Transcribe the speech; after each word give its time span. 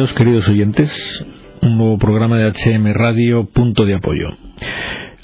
Bienvenidos, 0.00 0.16
queridos 0.16 0.48
oyentes, 0.48 1.26
un 1.60 1.76
nuevo 1.76 1.98
programa 1.98 2.38
de 2.38 2.50
HM 2.50 2.90
Radio, 2.94 3.44
punto 3.44 3.84
de 3.84 3.96
apoyo. 3.96 4.30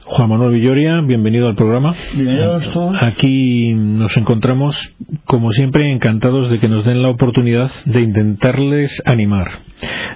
Juan 0.05 0.29
Manuel 0.29 0.53
Villoria, 0.53 1.01
bienvenido 1.01 1.49
al 1.49 1.57
programa. 1.57 1.95
Bienvenidos 2.13 2.71
todos. 2.73 3.03
Aquí 3.03 3.73
nos 3.73 4.15
encontramos, 4.19 4.95
como 5.25 5.51
siempre, 5.53 5.91
encantados 5.91 6.51
de 6.51 6.59
que 6.59 6.69
nos 6.69 6.85
den 6.85 7.01
la 7.01 7.09
oportunidad 7.09 7.71
de 7.87 8.03
intentarles 8.03 9.03
animar, 9.07 9.61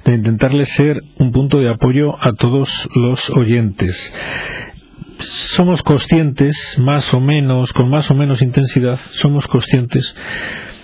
de 0.05 0.17
intentarles 0.17 0.69
ser 0.75 1.05
un 1.17 1.33
punto 1.33 1.59
de 1.59 1.71
apoyo 1.71 2.15
a 2.21 2.35
todos 2.35 2.69
los 2.95 3.31
oyentes. 3.31 4.15
Somos 5.57 5.83
conscientes, 5.83 6.77
más 6.79 7.15
o 7.15 7.21
menos, 7.21 7.73
con 7.73 7.89
más 7.89 8.11
o 8.11 8.15
menos 8.15 8.43
intensidad, 8.43 8.99
somos 9.13 9.47
conscientes 9.49 10.15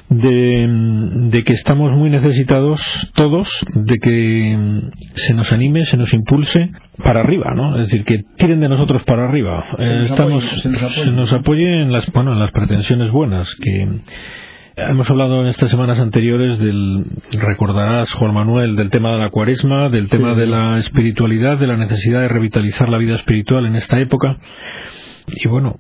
de, 0.09 0.66
de, 1.30 1.45
que 1.45 1.52
estamos 1.52 1.92
muy 1.92 2.10
necesitados 2.10 2.80
todos 3.14 3.48
de 3.74 3.98
que 3.98 4.80
se 5.14 5.34
nos 5.34 5.52
anime, 5.52 5.84
se 5.84 5.97
nos 5.97 6.12
impulse 6.14 6.70
para 7.02 7.20
arriba, 7.20 7.52
¿no? 7.55 7.77
Es 7.77 7.87
decir, 7.88 8.05
que 8.05 8.23
tiren 8.37 8.61
de 8.61 8.69
nosotros 8.69 9.02
para 9.05 9.24
arriba. 9.28 9.64
Eh, 9.78 10.06
estamos, 10.11 10.42
se 10.45 10.69
nos 10.69 10.83
apoye. 10.83 11.02
se 11.02 11.11
nos 11.11 11.33
apoye 11.33 11.83
en 11.83 11.92
las, 11.92 12.11
bueno, 12.12 12.33
en 12.33 12.38
las 12.41 12.52
pretensiones 12.52 13.11
buenas 13.11 13.55
que 13.56 13.88
Hemos 14.78 15.09
hablado 15.11 15.41
en 15.41 15.47
estas 15.47 15.70
semanas 15.70 15.98
anteriores 16.00 16.59
del, 16.59 17.06
recordarás 17.33 18.12
Juan 18.12 18.34
Manuel, 18.34 18.77
del 18.77 18.91
tema 18.91 19.12
de 19.12 19.19
la 19.20 19.30
cuaresma, 19.30 19.88
del 19.88 20.11
tema 20.11 20.34
Sí. 20.34 20.41
de 20.41 20.47
la 20.47 20.77
espiritualidad, 20.78 21.56
de 21.59 21.66
la 21.66 21.78
necesidad 21.78 22.20
de 22.20 22.28
revitalizar 22.28 22.91
la 22.91 22.98
vida 22.98 23.14
espiritual 23.14 23.64
en 23.64 23.75
esta 23.77 23.98
época. 23.98 24.36
Y 25.28 25.48
bueno, 25.48 25.77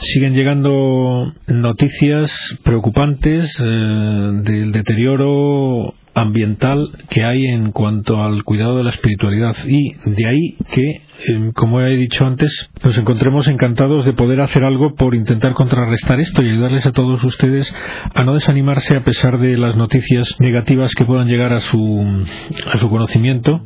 siguen 0.00 0.34
llegando 0.34 1.32
noticias 1.46 2.32
preocupantes 2.62 3.54
eh, 3.60 4.30
del 4.44 4.72
deterioro 4.72 5.94
ambiental 6.14 6.90
que 7.08 7.24
hay 7.24 7.46
en 7.46 7.72
cuanto 7.72 8.22
al 8.22 8.44
cuidado 8.44 8.76
de 8.76 8.84
la 8.84 8.90
espiritualidad. 8.90 9.56
Y 9.66 9.94
de 10.04 10.26
ahí 10.26 10.56
que 10.72 10.90
eh, 11.28 11.50
como 11.54 11.80
he 11.80 11.96
dicho 11.96 12.26
antes 12.26 12.70
nos 12.84 12.96
encontremos 12.98 13.48
encantados 13.48 14.04
de 14.04 14.12
poder 14.12 14.40
hacer 14.40 14.64
algo 14.64 14.94
por 14.94 15.14
intentar 15.14 15.54
contrarrestar 15.54 16.20
esto 16.20 16.42
y 16.42 16.50
ayudarles 16.50 16.86
a 16.86 16.92
todos 16.92 17.24
ustedes 17.24 17.74
a 18.14 18.24
no 18.24 18.34
desanimarse 18.34 18.96
a 18.96 19.04
pesar 19.04 19.38
de 19.38 19.56
las 19.56 19.76
noticias 19.76 20.36
negativas 20.38 20.92
que 20.94 21.04
puedan 21.04 21.28
llegar 21.28 21.52
a 21.52 21.60
su 21.60 22.24
a 22.72 22.78
su 22.78 22.88
conocimiento. 22.88 23.64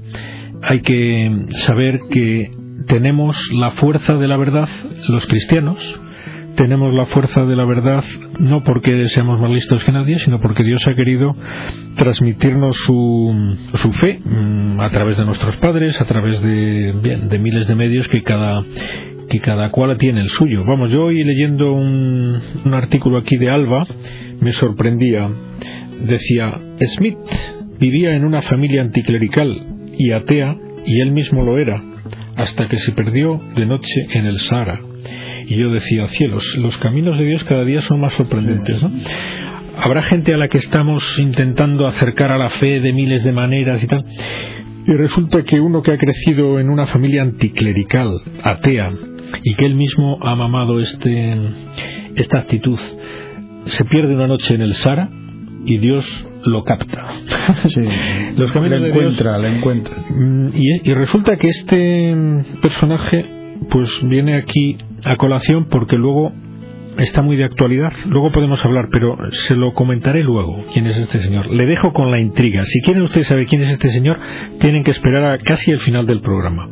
Hay 0.63 0.81
que 0.81 1.47
saber 1.67 2.01
que 2.11 2.66
tenemos 2.87 3.37
la 3.53 3.73
fuerza 3.73 4.15
de 4.15 4.29
la 4.29 4.37
verdad 4.37 4.69
los 5.09 5.27
cristianos 5.27 6.01
tenemos 6.57 6.93
la 6.95 7.07
fuerza 7.07 7.45
de 7.45 7.55
la 7.55 7.65
verdad 7.65 8.03
no 8.41 8.65
porque 8.65 9.09
seamos 9.09 9.39
más 9.41 9.51
listos 9.51 9.85
que 9.85 9.93
nadie, 9.93 10.19
sino 10.19 10.41
porque 10.41 10.65
Dios 10.65 10.83
ha 10.89 10.95
querido 10.95 11.37
transmitirnos 11.97 12.77
su, 12.77 13.57
su 13.75 13.93
fe 13.93 14.21
mm, 14.25 14.81
a 14.81 14.91
través 14.91 15.19
de 15.19 15.25
nuestros 15.25 15.57
padres, 15.57 16.01
a 16.01 16.07
través 16.07 16.43
de, 16.43 16.95
bien, 17.03 17.29
de 17.29 17.39
miles 17.39 17.69
de 17.69 17.75
medios 17.75 18.09
que 18.09 18.23
cada 18.23 18.65
que 19.29 19.41
cada 19.41 19.71
cual 19.71 19.97
tiene 19.99 20.21
el 20.21 20.29
suyo. 20.29 20.65
Vamos, 20.65 20.91
yo 20.91 21.05
hoy 21.05 21.23
leyendo 21.25 21.73
un, 21.73 22.41
un 22.65 22.75
artículo 22.75 23.19
aquí 23.19 23.37
de 23.37 23.51
Alba 23.51 23.85
me 24.41 24.53
sorprendía. 24.53 25.29
Decía, 26.01 26.53
Smith 26.97 27.19
vivía 27.79 28.15
en 28.15 28.25
una 28.25 28.41
familia 28.43 28.83
anticlerical 28.83 29.67
y 29.99 30.13
atea, 30.13 30.57
y 30.87 31.01
él 31.01 31.11
mismo 31.11 31.43
lo 31.43 31.59
era, 31.59 31.83
hasta 32.37 32.69
que 32.69 32.77
se 32.77 32.93
perdió 32.93 33.41
de 33.55 33.67
noche 33.67 34.07
en 34.13 34.27
el 34.27 34.39
Sahara. 34.39 34.81
Y 35.47 35.57
yo 35.57 35.71
decía, 35.71 36.09
cielos, 36.09 36.45
los 36.57 36.77
caminos 36.79 37.19
de 37.19 37.25
Dios 37.25 37.45
cada 37.45 37.65
día 37.65 37.81
son 37.83 38.01
más 38.01 38.15
sorprendentes, 38.15 38.83
¿no? 38.83 38.91
Habrá 39.79 40.03
gente 40.03 40.33
a 40.33 40.39
la 40.39 40.49
que 40.49 40.59
estamos 40.59 41.19
intentando 41.19 41.87
acercar 41.87 42.33
a 42.33 42.39
la 42.39 42.51
fe 42.51 42.81
de 42.81 42.93
miles 42.93 43.25
de 43.25 43.33
maneras 43.33 43.83
y 43.83 43.87
tal. 43.87 44.05
Y 44.87 44.93
resulta 44.93 45.43
que 45.43 45.61
uno 45.61 45.83
que 45.83 45.93
ha 45.93 45.99
crecido 45.99 46.59
en 46.59 46.71
una 46.71 46.87
familia 46.87 47.23
anticlerical, 47.23 48.09
atea, 48.43 48.91
y 49.43 49.55
que 49.55 49.67
él 49.67 49.75
mismo 49.75 50.19
ha 50.23 50.35
mamado 50.35 50.81
este, 50.81 51.37
esta 52.15 52.39
actitud, 52.39 52.79
se 53.67 53.85
pierde 53.85 54.15
una 54.15 54.29
noche 54.29 54.55
en 54.55 54.63
el 54.63 54.75
Sahara 54.75 55.11
y 55.65 55.79
Dios 55.79 56.29
lo 56.47 56.65
capta. 56.65 57.07
Sí. 57.69 57.81
Los 58.37 58.53
caminos 58.53 58.81
le 58.81 58.87
de 58.89 58.93
Dios- 58.93 59.05
encuentra, 59.21 59.49
encuentra. 59.49 59.95
Mm, 60.11 60.49
Y, 60.55 60.91
y 60.91 60.95
resulta 60.95 61.37
que 61.37 61.49
este 61.49 62.15
mm, 62.15 62.61
personaje 62.63 63.25
pues 63.71 63.91
viene 64.03 64.35
aquí 64.37 64.77
a 65.05 65.17
colación 65.17 65.67
porque 65.71 65.97
luego 65.97 66.33
está 66.99 67.21
muy 67.23 67.37
de 67.37 67.45
actualidad. 67.45 67.93
Luego 68.09 68.33
podemos 68.33 68.65
hablar, 68.65 68.89
pero 68.91 69.19
se 69.33 69.55
lo 69.55 69.73
comentaré 69.75 70.23
luego 70.23 70.65
quién 70.73 70.87
es 70.87 70.97
este 70.99 71.19
señor. 71.19 71.51
Le 71.51 71.67
dejo 71.67 71.93
con 71.93 72.11
la 72.11 72.19
intriga. 72.19 72.65
Si 72.65 72.81
quieren 72.81 73.03
ustedes 73.03 73.27
saber 73.27 73.47
quién 73.47 73.63
es 73.63 73.71
este 73.71 73.89
señor, 73.89 74.19
tienen 74.61 74.83
que 74.85 74.93
esperar 74.93 75.25
a 75.25 75.39
casi 75.39 75.71
el 75.73 75.79
final 75.81 76.07
del 76.07 76.21
programa. 76.23 76.69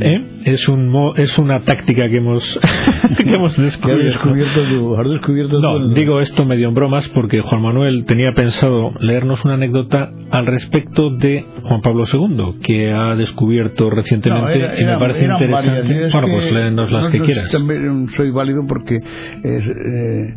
¿Eh? 0.00 0.22
Es 0.44 0.68
un 0.68 1.12
es 1.16 1.38
una 1.38 1.60
táctica 1.62 2.08
que 2.08 2.16
hemos 2.18 2.60
que 3.16 3.34
hemos 3.34 3.54
¿Qué 3.56 3.62
has 3.62 3.72
descubierto. 3.72 4.34
descubierto 4.34 5.02
descubierto 5.04 5.60
No, 5.60 5.88
digo 5.88 6.20
esto 6.20 6.44
medio 6.44 6.68
en 6.68 6.74
bromas 6.74 7.08
porque 7.08 7.40
Juan 7.40 7.62
Manuel 7.62 8.04
tenía 8.04 8.32
pensado 8.32 8.92
leernos 9.00 9.44
una 9.44 9.54
anécdota 9.54 10.10
al 10.30 10.46
respecto 10.46 11.10
de 11.10 11.44
Juan 11.62 11.80
Pablo 11.80 12.04
II, 12.12 12.60
que 12.62 12.92
ha 12.92 13.14
descubierto 13.14 13.90
recientemente 13.90 14.58
No, 14.58 14.64
era- 14.64 14.80
y 14.80 14.84
me 14.84 14.98
parece 14.98 15.24
interesante. 15.26 15.80
varias. 15.82 16.12
Bueno, 16.12 16.28
pues 16.32 16.52
léenos 16.52 16.90
las 16.92 17.04
no- 17.04 17.10
que 17.10 17.20
quieras. 17.20 17.50
También 17.50 18.08
soy 18.16 18.30
válido 18.30 18.62
porque 18.68 18.96
eh, 18.96 20.34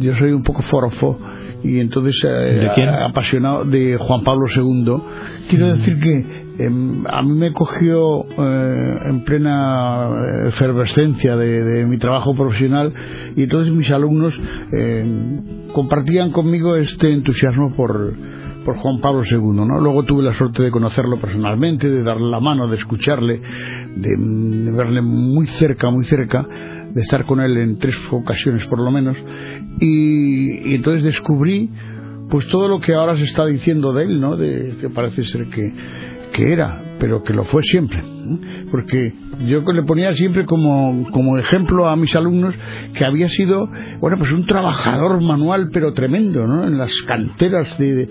yo 0.00 0.14
soy 0.16 0.32
un 0.32 0.42
poco 0.42 0.62
forofo 0.62 1.18
y 1.62 1.80
entonces 1.80 2.14
eh, 2.24 2.28
¿De 2.60 2.70
quién? 2.74 2.88
apasionado 2.88 3.64
de 3.64 3.96
Juan 3.96 4.22
Pablo 4.22 4.46
II. 4.54 4.94
Quiero 5.48 5.66
Mm. 5.66 5.72
decir 5.74 5.98
que 6.00 6.43
a 6.58 7.22
mí 7.22 7.32
me 7.32 7.52
cogió 7.52 8.24
eh, 8.24 8.98
en 9.06 9.24
plena 9.24 10.46
efervescencia 10.46 11.36
de, 11.36 11.84
mi 11.84 11.98
trabajo 11.98 12.34
profesional 12.34 12.94
y 13.34 13.42
entonces 13.42 13.72
mis 13.72 13.90
alumnos 13.90 14.34
eh, 14.72 15.04
compartían 15.72 16.30
conmigo 16.30 16.76
este 16.76 17.12
entusiasmo 17.12 17.74
por, 17.74 18.14
por 18.64 18.76
Juan 18.76 19.00
Pablo 19.00 19.24
II, 19.28 19.66
¿no? 19.66 19.80
Luego 19.80 20.04
tuve 20.04 20.22
la 20.22 20.32
suerte 20.32 20.62
de 20.62 20.70
conocerlo 20.70 21.16
personalmente, 21.20 21.88
de 21.90 22.04
darle 22.04 22.28
la 22.30 22.38
mano, 22.38 22.68
de 22.68 22.76
escucharle, 22.76 23.40
de, 23.96 24.16
de 24.16 24.70
verle 24.70 25.02
muy 25.02 25.48
cerca, 25.58 25.90
muy 25.90 26.04
cerca, 26.04 26.46
de 26.92 27.00
estar 27.02 27.24
con 27.24 27.40
él 27.40 27.56
en 27.56 27.78
tres 27.78 27.96
ocasiones 28.12 28.64
por 28.68 28.80
lo 28.80 28.92
menos, 28.92 29.16
y, 29.80 30.70
y 30.70 30.74
entonces 30.76 31.02
descubrí 31.02 31.68
pues 32.30 32.46
todo 32.50 32.68
lo 32.68 32.80
que 32.80 32.94
ahora 32.94 33.16
se 33.16 33.24
está 33.24 33.44
diciendo 33.44 33.92
de 33.92 34.04
él, 34.04 34.20
¿no? 34.20 34.36
De 34.36 34.76
que 34.80 34.88
parece 34.88 35.24
ser 35.24 35.46
que, 35.46 35.72
que 36.34 36.52
era, 36.52 36.82
pero 36.98 37.22
que 37.22 37.32
lo 37.32 37.44
fue 37.44 37.62
siempre. 37.62 38.13
Porque 38.70 39.12
yo 39.46 39.60
le 39.72 39.82
ponía 39.82 40.12
siempre 40.14 40.44
como, 40.46 41.08
como 41.10 41.38
ejemplo 41.38 41.88
a 41.88 41.96
mis 41.96 42.14
alumnos 42.14 42.54
que 42.94 43.04
había 43.04 43.28
sido, 43.28 43.68
bueno, 44.00 44.16
pues 44.18 44.30
un 44.32 44.46
trabajador 44.46 45.22
manual, 45.22 45.70
pero 45.72 45.92
tremendo, 45.92 46.46
¿no? 46.46 46.64
En 46.66 46.78
las 46.78 46.90
canteras 47.06 47.76
de, 47.78 48.08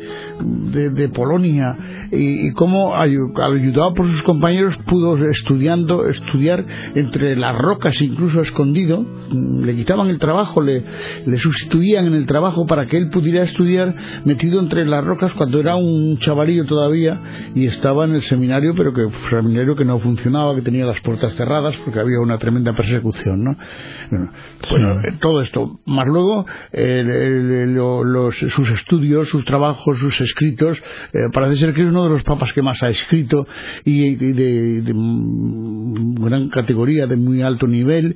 de, 0.91 1.09
Polonia 1.09 1.78
y, 2.12 2.47
y 2.47 2.52
cómo 2.53 2.94
ayu- 2.96 3.31
ayudado 3.53 3.94
por 3.94 4.06
sus 4.06 4.23
compañeros 4.23 4.75
pudo 4.85 5.18
estudiando, 5.29 6.07
estudiar 6.09 6.66
entre 6.96 7.35
las 7.35 7.57
rocas, 7.57 8.00
incluso 8.02 8.41
escondido, 8.41 9.02
mm, 9.02 9.63
le 9.63 9.75
quitaban 9.75 10.09
el 10.09 10.19
trabajo, 10.19 10.62
le, 10.62 10.84
le 11.25 11.38
sustituían 11.38 12.07
en 12.07 12.13
el 12.16 12.25
trabajo 12.25 12.66
para 12.66 12.88
que 12.88 12.97
él 12.97 13.09
pudiera 13.09 13.44
estudiar 13.44 13.96
metido 14.25 14.59
entre 14.59 14.85
las 14.85 15.03
rocas 15.03 15.31
cuando 15.34 15.59
era 15.59 15.75
un 15.75 16.18
chavalillo 16.19 16.66
todavía 16.66 17.19
y 17.56 17.66
estaba 17.66 18.06
en 18.06 18.16
el 18.16 18.22
seminario, 18.23 18.73
pero 18.75 18.94
que 18.94 19.07
seminario 19.29 19.75
que 19.75 19.85
no 19.85 20.00
funcionaba, 20.03 20.53
que 20.56 20.62
tenía 20.62 20.86
las 20.86 21.02
puertas 21.02 21.34
cerradas 21.36 21.75
porque 21.84 22.00
había 22.00 22.20
una 22.20 22.38
tremenda 22.38 22.76
persecución, 22.76 23.44
¿no? 23.44 23.58
Bueno, 24.11 24.32
bueno, 24.70 25.00
eh, 25.02 25.17
todo 25.20 25.41
esto, 25.41 25.79
más 25.85 26.08
luego 26.08 26.46
eh, 26.72 27.03
los, 27.67 28.35
sus 28.35 28.72
estudios, 28.72 29.29
sus 29.29 29.46
trabajos, 29.46 29.97
sus 29.97 30.22
escritos, 30.22 30.82
eh, 31.14 31.29
parece 31.34 31.58
ser 31.58 31.73
que 31.73 31.82
es 31.82 31.88
uno 31.88 32.03
de 32.03 32.09
los 32.09 32.23
papas 32.23 32.50
que 32.53 32.61
más 32.61 32.82
ha 32.84 32.90
escrito 32.90 33.47
y, 33.85 34.16
de, 34.16 34.82
de 34.82 34.94
mm, 34.94 36.23
gran 36.23 36.50
categoría, 36.50 37.08
de 37.08 37.16
muy 37.16 37.41
alto 37.41 37.66
nivel, 37.66 38.16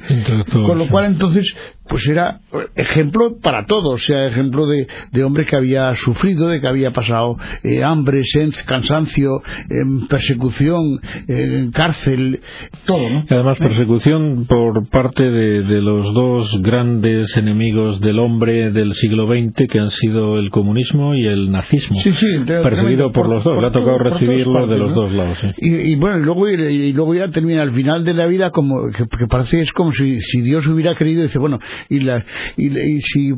con 0.51 0.77
lo 0.77 0.87
cual 0.89 1.05
entonces 1.05 1.51
pues 1.87 2.07
era 2.07 2.39
ejemplo 2.75 3.37
para 3.41 3.65
todos, 3.65 3.93
o 3.93 3.97
sea, 3.97 4.27
ejemplo 4.27 4.65
de, 4.65 4.87
de 5.11 5.23
hombre 5.23 5.45
que 5.45 5.55
había 5.55 5.95
sufrido, 5.95 6.47
de 6.49 6.61
que 6.61 6.67
había 6.67 6.91
pasado 6.91 7.37
eh, 7.63 7.83
hambre, 7.83 8.21
sed, 8.23 8.51
cansancio, 8.65 9.41
em, 9.69 10.07
persecución, 10.07 10.99
eh, 11.27 11.69
cárcel, 11.73 12.41
todo, 12.85 13.09
¿no? 13.09 13.25
Además, 13.29 13.57
persecución 13.57 14.45
por 14.47 14.89
parte 14.89 15.23
de, 15.23 15.63
de 15.63 15.81
los 15.81 16.13
dos 16.13 16.61
grandes 16.61 17.35
enemigos 17.37 17.99
del 17.99 18.19
hombre 18.19 18.71
del 18.71 18.93
siglo 18.93 19.27
XX, 19.27 19.67
que 19.69 19.79
han 19.79 19.91
sido 19.91 20.39
el 20.39 20.49
comunismo 20.49 21.15
y 21.15 21.25
el 21.25 21.51
nazismo. 21.51 21.99
Sí, 21.99 22.11
sí, 22.11 22.25
Perseguido 22.45 22.63
tremendo, 22.63 23.11
por, 23.11 23.29
los 23.29 23.43
dos, 23.43 23.61
le 23.61 23.67
ha 23.67 23.71
tocado 23.71 23.97
por 23.97 24.11
recibirlo 24.11 24.53
partes, 24.53 24.69
de 24.69 24.77
los 24.77 24.89
¿no? 24.89 24.95
dos 25.01 25.11
lados. 25.13 25.37
sí. 25.41 25.47
Y, 25.57 25.91
y 25.91 25.95
bueno, 25.95 26.19
y 26.19 26.21
luego, 26.23 26.47
y 26.49 26.93
luego 26.93 27.15
ya 27.15 27.29
termina 27.29 27.61
al 27.61 27.71
final 27.71 28.03
de 28.03 28.13
la 28.13 28.27
vida 28.27 28.51
como 28.51 28.89
que, 28.91 29.05
que 29.17 29.27
parece 29.27 29.61
es 29.61 29.71
como 29.71 29.91
si, 29.93 30.19
si 30.21 30.41
Dios 30.41 30.67
hubiera 30.67 30.95
querido, 30.95 31.23
dice, 31.23 31.39
bueno, 31.39 31.59
y, 31.89 31.99
la, 31.99 32.25
y, 32.55 32.67
y 32.67 33.01
si 33.01 33.33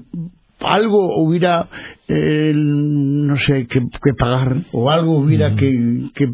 algo 0.60 1.22
hubiera 1.22 1.68
eh, 2.08 2.52
no 2.56 3.36
sé 3.38 3.68
que, 3.68 3.82
pagar 4.18 4.58
o 4.72 4.90
algo 4.90 5.18
hubiera 5.18 5.56
que, 5.56 6.10
que 6.14 6.34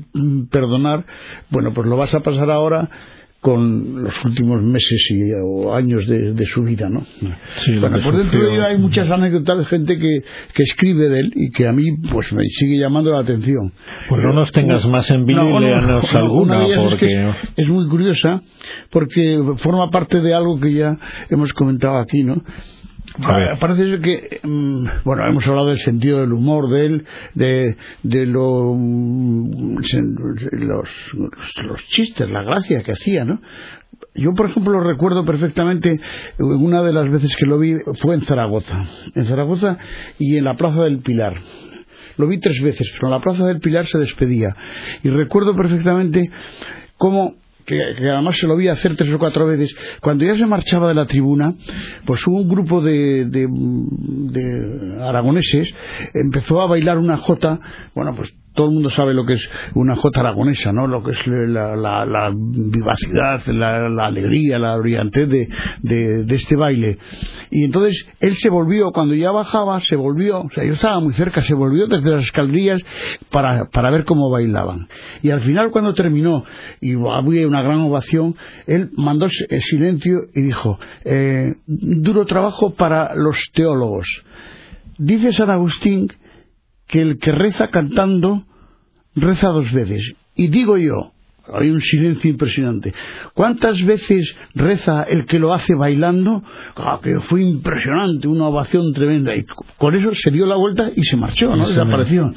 perdonar 0.49 1.05
bueno 1.49 1.73
pues 1.73 1.87
lo 1.87 1.97
vas 1.97 2.13
a 2.13 2.21
pasar 2.21 2.49
ahora 2.49 2.89
con 3.45 4.05
los 4.05 4.25
últimos 4.25 4.59
meses 4.63 5.07
y, 5.11 5.31
o 5.33 5.75
años 5.75 6.01
de, 6.07 6.45
su 6.47 6.63
vida, 6.63 6.89
¿no? 6.89 7.05
bueno, 7.79 7.99
por 8.03 8.17
dentro 8.17 8.43
de 8.43 8.51
ello 8.51 8.65
hay 8.65 8.79
muchas 8.79 9.07
anécdotas, 9.07 9.67
gente 9.67 9.99
que, 9.99 10.23
que 10.51 10.63
escribe 10.63 11.09
de 11.09 11.19
él 11.19 11.31
y 11.35 11.51
que 11.51 11.67
a 11.67 11.71
mí 11.71 11.83
pues 12.11 12.33
me 12.33 12.41
sigue 12.47 12.79
llamando 12.79 13.11
la 13.11 13.19
atención. 13.19 13.71
Pues 14.09 14.23
no 14.23 14.33
nos 14.33 14.51
tengas 14.51 14.87
más 14.87 15.11
en 15.11 15.27
vivo 15.27 15.59
y 15.59 15.63
léanos 15.63 16.09
alguna, 16.11 16.65
porque... 16.89 17.33
Es, 17.55 17.67
muy 17.67 17.87
curiosa, 17.87 18.41
porque 18.89 19.39
forma 19.57 19.91
parte 19.91 20.21
de 20.21 20.33
algo 20.33 20.59
que 20.59 20.73
ya 20.73 20.97
hemos 21.29 21.53
comentado 21.53 21.99
aquí, 21.99 22.23
¿no? 22.23 22.41
Parece 23.59 23.99
que, 24.01 24.39
mm, 24.43 24.85
bueno, 25.03 25.27
hemos 25.27 25.45
hablado 25.47 25.67
del 25.67 25.79
sentido 25.79 26.21
del 26.21 26.33
humor 26.33 26.69
de 26.69 26.85
él, 26.85 27.05
de, 27.33 27.77
de 28.03 28.25
mm, 28.25 29.77
los, 30.53 30.89
los, 31.13 31.87
chistes, 31.89 32.29
la 32.29 32.43
gracia 32.43 32.83
que 32.83 32.91
hacía, 32.91 33.25
¿no? 33.25 33.41
Yo, 34.13 34.33
por 34.33 34.49
ejemplo, 34.49 34.73
lo 34.73 34.81
recuerdo 34.81 35.25
perfectamente, 35.25 35.99
una 36.39 36.81
de 36.81 36.93
las 36.93 37.09
veces 37.09 37.35
que 37.35 37.45
lo 37.45 37.57
vi 37.57 37.75
fue 38.01 38.15
en 38.15 38.21
Zaragoza, 38.21 38.87
en 39.13 39.25
Zaragoza 39.25 39.77
y 40.19 40.37
en 40.37 40.43
la 40.43 40.55
Plaza 40.55 40.81
del 40.81 40.99
Pilar. 40.99 41.33
Lo 42.17 42.27
vi 42.27 42.39
tres 42.39 42.61
veces, 42.61 42.89
pero 42.93 43.07
en 43.07 43.11
la 43.11 43.21
Plaza 43.21 43.45
del 43.45 43.59
Pilar 43.59 43.85
se 43.87 43.99
despedía. 43.99 44.55
Y 45.03 45.09
recuerdo 45.09 45.55
perfectamente 45.55 46.29
cómo 46.97 47.35
que, 47.65 47.81
además 47.81 48.37
se 48.37 48.47
lo 48.47 48.55
vi 48.55 48.67
hacer 48.67 48.95
tres 48.95 49.13
o 49.13 49.19
cuatro 49.19 49.47
veces, 49.47 49.75
cuando 50.01 50.25
ya 50.25 50.37
se 50.37 50.45
marchaba 50.45 50.89
de 50.89 50.95
la 50.95 51.07
tribuna, 51.07 51.53
pues 52.05 52.25
un 52.27 52.47
grupo 52.47 52.81
de, 52.81 53.25
de 53.25 54.97
aragoneses, 55.01 55.73
empezó 56.13 56.61
a 56.61 56.67
bailar 56.67 56.97
una 56.97 57.17
jota, 57.17 57.59
bueno, 57.93 58.15
pues 58.15 58.33
todo 58.55 58.67
el 58.67 58.73
mundo 58.73 58.89
sabe 58.89 59.13
lo 59.13 59.25
que 59.25 59.33
es 59.33 59.49
una 59.73 59.95
jota 59.95 60.21
aragonesa, 60.21 60.71
¿no? 60.71 60.87
Lo 60.87 61.03
que 61.03 61.11
es 61.11 61.27
la, 61.27 62.31
vivacidad, 62.33 63.45
la, 63.47 64.05
alegría, 64.05 64.57
la 64.57 64.77
brillantez 64.77 65.29
de, 65.29 66.25
este 66.29 66.55
baile. 66.55 66.97
Y 67.51 67.65
entonces 67.65 68.05
él 68.19 68.35
se 68.35 68.49
volvió, 68.49 68.91
cuando 68.91 69.13
ya 69.13 69.31
bajaba, 69.31 69.79
se 69.81 69.95
volvió, 69.95 70.41
o 70.41 70.49
sea, 70.49 70.63
yo 70.63 70.73
estaba 70.73 70.99
muy 70.99 71.13
cerca, 71.13 71.43
se 71.43 71.53
volvió 71.53 71.87
desde 71.87 72.11
las 72.11 72.25
escalerías 72.25 72.81
para, 73.29 73.91
ver 73.91 74.05
cómo 74.05 74.29
bailaban. 74.29 74.87
Y 75.21 75.29
al 75.29 75.41
final, 75.41 75.71
cuando 75.71 75.93
terminó 75.93 76.43
y 76.81 76.93
había 76.93 77.47
una 77.47 77.61
gran 77.61 77.81
ovación, 77.81 78.35
él 78.67 78.89
mandó 78.95 79.27
silencio 79.29 80.21
y 80.33 80.41
dijo, 80.41 80.79
eh, 81.03 81.53
duro 81.67 82.25
trabajo 82.25 82.73
para 82.73 83.15
los 83.15 83.37
teólogos. 83.53 84.23
Dice 84.97 85.33
San 85.33 85.49
Agustín 85.49 86.07
que 86.95 87.01
el 87.01 87.17
que 87.17 87.33
reza 87.33 87.67
cantando 87.67 88.43
reza 89.15 89.49
dos 89.49 89.69
veces. 89.73 90.13
Y 90.33 90.47
digo 90.47 90.77
yo, 90.77 91.11
hay 91.53 91.69
un 91.69 91.81
silencio 91.81 92.31
impresionante. 92.31 92.93
¿Cuántas 93.33 93.83
veces 93.83 94.33
reza 94.53 95.03
el 95.03 95.25
que 95.25 95.37
lo 95.37 95.53
hace 95.53 95.75
bailando? 95.75 96.41
Ah, 96.77 97.01
que 97.03 97.19
fue 97.19 97.41
impresionante, 97.41 98.29
una 98.29 98.45
ovación 98.45 98.93
tremenda. 98.93 99.35
Y 99.35 99.45
con 99.77 99.93
eso 99.93 100.11
se 100.13 100.31
dio 100.31 100.45
la 100.45 100.55
vuelta 100.55 100.89
y 100.95 101.03
se 101.03 101.17
marchó, 101.17 101.53
¿no? 101.53 101.67
Desapareció. 101.67 102.31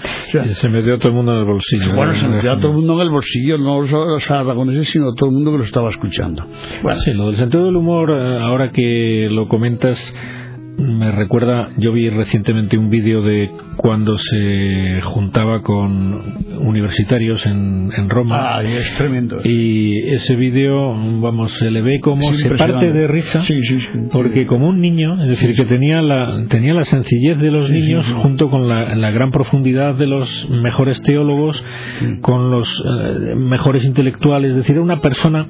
y 0.44 0.48
se 0.48 0.68
metió 0.68 0.98
todo 0.98 1.10
el 1.10 1.14
mundo 1.14 1.34
en 1.34 1.38
el 1.38 1.44
bolsillo. 1.44 1.94
Bueno, 1.94 2.14
se 2.14 2.26
metió 2.26 2.52
a 2.52 2.58
todo 2.58 2.70
el 2.70 2.76
mundo 2.78 2.94
en 2.94 3.00
el 3.00 3.10
bolsillo, 3.10 3.58
no 3.58 3.80
los 3.80 4.28
aragoneses, 4.28 4.88
sino 4.88 5.14
todo 5.14 5.28
el 5.28 5.36
mundo 5.36 5.52
que 5.52 5.58
lo 5.58 5.64
estaba 5.64 5.88
escuchando. 5.90 6.44
Bueno. 6.82 6.98
Sí, 6.98 7.12
lo 7.12 7.26
del 7.26 7.36
sentido 7.36 7.64
del 7.64 7.76
humor, 7.76 8.10
eh, 8.10 8.40
ahora 8.42 8.72
que 8.72 9.28
lo 9.30 9.46
comentas, 9.46 9.96
me 10.78 11.10
recuerda, 11.10 11.70
yo 11.76 11.92
vi 11.92 12.08
recientemente 12.08 12.78
un 12.78 12.88
vídeo 12.88 13.22
de 13.22 13.50
cuando 13.76 14.16
se 14.16 15.00
juntaba 15.02 15.62
con 15.62 16.38
universitarios 16.60 17.44
en, 17.46 17.90
en 17.96 18.08
Roma. 18.08 18.58
Ah, 18.58 18.62
es 18.62 18.96
tremendo. 18.96 19.40
Y 19.42 19.98
ese 20.06 20.36
vídeo, 20.36 20.94
vamos, 21.20 21.52
se 21.52 21.70
le 21.70 21.82
ve 21.82 22.00
como 22.00 22.32
se 22.32 22.50
parte 22.50 22.92
de 22.92 23.08
risa, 23.08 23.40
porque 24.12 24.46
como 24.46 24.68
un 24.68 24.80
niño, 24.80 25.20
es 25.22 25.28
decir, 25.28 25.56
que 25.56 25.64
tenía 25.64 26.00
la, 26.00 26.44
tenía 26.48 26.74
la 26.74 26.84
sencillez 26.84 27.38
de 27.38 27.50
los 27.50 27.68
niños 27.70 28.10
junto 28.12 28.48
con 28.48 28.68
la, 28.68 28.94
la, 28.94 29.10
gran 29.10 29.32
profundidad 29.32 29.96
de 29.96 30.06
los 30.06 30.48
mejores 30.48 31.02
teólogos, 31.02 31.62
con 32.20 32.50
los 32.50 32.84
eh, 32.86 33.34
mejores 33.34 33.84
intelectuales, 33.84 34.52
es 34.52 34.56
decir, 34.58 34.76
era 34.76 34.82
una 34.82 35.00
persona 35.00 35.48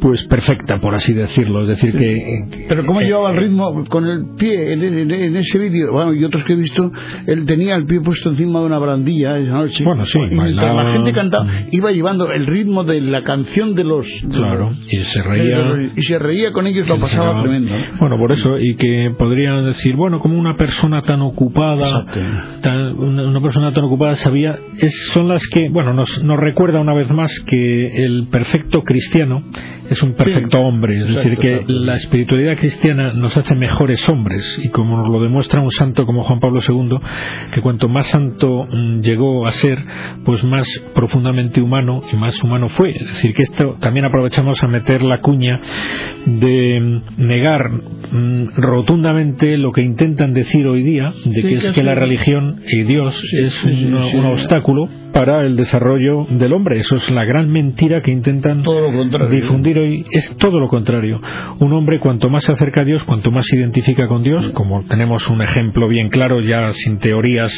pues 0.00 0.26
perfecta, 0.26 0.78
por 0.80 0.94
así 0.94 1.12
decirlo. 1.12 1.62
Es 1.62 1.68
decir, 1.68 1.92
que. 1.96 2.66
Pero 2.68 2.86
¿cómo 2.86 3.00
llevaba 3.00 3.30
el 3.30 3.36
ritmo 3.36 3.84
con 3.88 4.06
el 4.06 4.34
pie 4.36 4.72
en, 4.72 5.36
ese 5.36 5.58
vídeo? 5.58 5.92
Bueno, 5.92 6.14
y 6.14 6.24
otros 6.24 6.44
que 6.44 6.52
he 6.52 6.56
visto, 6.56 6.90
él 7.26 7.44
tenía 7.46 7.76
el 7.76 7.86
pie 7.86 8.00
puesto 8.00 8.30
encima 8.30 8.60
de 8.60 8.66
una 8.66 8.78
barandilla 8.78 9.38
esa 9.38 9.52
noche. 9.52 9.84
Bueno, 9.84 10.04
sí, 10.04 10.18
y 10.18 10.34
mientras 10.34 10.74
la 10.74 10.92
gente 10.92 11.12
cantaba, 11.12 11.44
mm. 11.44 11.66
iba 11.72 11.92
llevando 11.92 12.30
el 12.32 12.46
ritmo 12.46 12.84
de 12.84 13.00
la 13.00 13.22
canción 13.22 13.74
de 13.74 13.84
los. 13.84 14.06
claro, 14.30 14.72
y 14.90 14.96
se 15.04 15.22
reía. 15.22 15.92
y 15.96 16.02
se 16.02 16.18
reía 16.18 16.52
con 16.52 16.66
ellos, 16.66 16.88
lo 16.88 16.98
pasaba 16.98 17.42
tremendo. 17.42 17.74
Bueno, 18.00 18.16
por 18.18 18.32
eso, 18.32 18.58
y 18.58 18.76
que 18.76 19.12
podrían 19.18 19.64
decir, 19.66 19.96
bueno, 19.96 20.18
como 20.20 20.38
una 20.38 20.56
persona 20.56 21.02
tan 21.02 21.22
ocupada, 21.22 22.06
una, 22.96 23.40
persona 23.40 23.72
tan 23.72 23.84
ocupada 23.84 24.14
sabía, 24.16 24.58
es, 24.78 25.10
son 25.12 25.28
las 25.28 25.42
que, 25.48 25.68
bueno, 25.70 25.92
nos, 25.92 26.22
nos 26.24 26.38
recuerda 26.38 26.80
una 26.80 26.94
vez 26.94 27.10
más 27.10 27.32
que 27.46 28.04
el 28.04 28.28
perfecto 28.30 28.82
cristiano 28.82 29.42
es 29.90 30.02
un 30.02 30.14
perfecto 30.14 30.58
hombre. 30.60 30.98
Es 30.98 31.08
decir, 31.08 31.36
que 31.38 31.64
la 31.66 31.94
espiritualidad 31.94 32.56
cristiana 32.56 33.12
nos 33.12 33.36
hace 33.36 33.54
mejores 33.54 34.08
hombres 34.08 34.60
y 34.62 34.68
como 34.68 34.96
nos 34.96 35.08
lo 35.08 35.22
demuestra 35.22 35.60
un 35.60 35.70
santo 35.70 36.06
como 36.06 36.24
Juan 36.24 36.40
Pablo 36.40 36.60
II, 36.66 36.98
que 37.52 37.60
cuanto 37.60 37.88
más 37.88 38.06
santo 38.06 38.66
mm, 38.70 39.00
llegó 39.00 39.46
a 39.46 39.50
ser, 39.52 39.78
pues 40.24 40.44
más 40.44 40.66
profundamente 40.94 41.60
humano 41.60 42.02
y 42.12 42.16
más 42.16 42.42
humano 42.42 42.68
fue. 42.68 42.90
Es 42.90 43.06
decir, 43.06 43.34
que 43.34 43.44
esto 43.44 43.76
también 43.80 44.04
aprovechamos 44.04 44.62
a 44.62 44.68
meter 44.68 45.02
la 45.02 45.20
cuña 45.20 45.60
de 46.26 46.80
mm, 46.80 47.26
negar 47.26 47.70
mm, 47.70 48.56
rotundamente 48.56 49.56
lo 49.56 49.72
que 49.72 49.82
intentan 49.82 50.34
decir 50.34 50.66
hoy 50.66 50.82
día, 50.82 51.12
de 51.24 51.42
que 51.42 51.54
es 51.54 51.72
que 51.72 51.82
la 51.82 51.94
religión 51.94 52.60
y 52.66 52.82
Dios 52.82 53.22
es 53.40 53.64
un 53.64 54.24
obstáculo 54.26 54.88
para 55.12 55.44
el 55.44 55.56
desarrollo 55.56 56.26
del 56.30 56.52
hombre. 56.52 56.78
Eso 56.78 56.96
es 56.96 57.10
la 57.10 57.24
gran 57.24 57.50
mentira 57.50 58.00
que 58.00 58.10
intentan 58.10 58.62
difundir 59.30 59.78
hoy. 59.78 60.04
Es 60.10 60.36
todo 60.36 60.60
lo 60.60 60.68
contrario. 60.68 61.20
Un 61.58 61.72
hombre 61.72 61.98
cuanto 61.98 62.30
más 62.30 62.44
se 62.44 62.52
acerca 62.52 62.82
a 62.82 62.84
Dios, 62.84 63.04
cuanto 63.04 63.30
más 63.30 63.46
se 63.46 63.56
identifica 63.56 64.06
con 64.06 64.22
Dios, 64.22 64.50
como 64.50 64.82
tenemos 64.84 65.28
un 65.28 65.42
ejemplo 65.42 65.88
bien 65.88 66.08
claro 66.08 66.40
ya 66.40 66.72
sin 66.72 66.98
teorías 66.98 67.52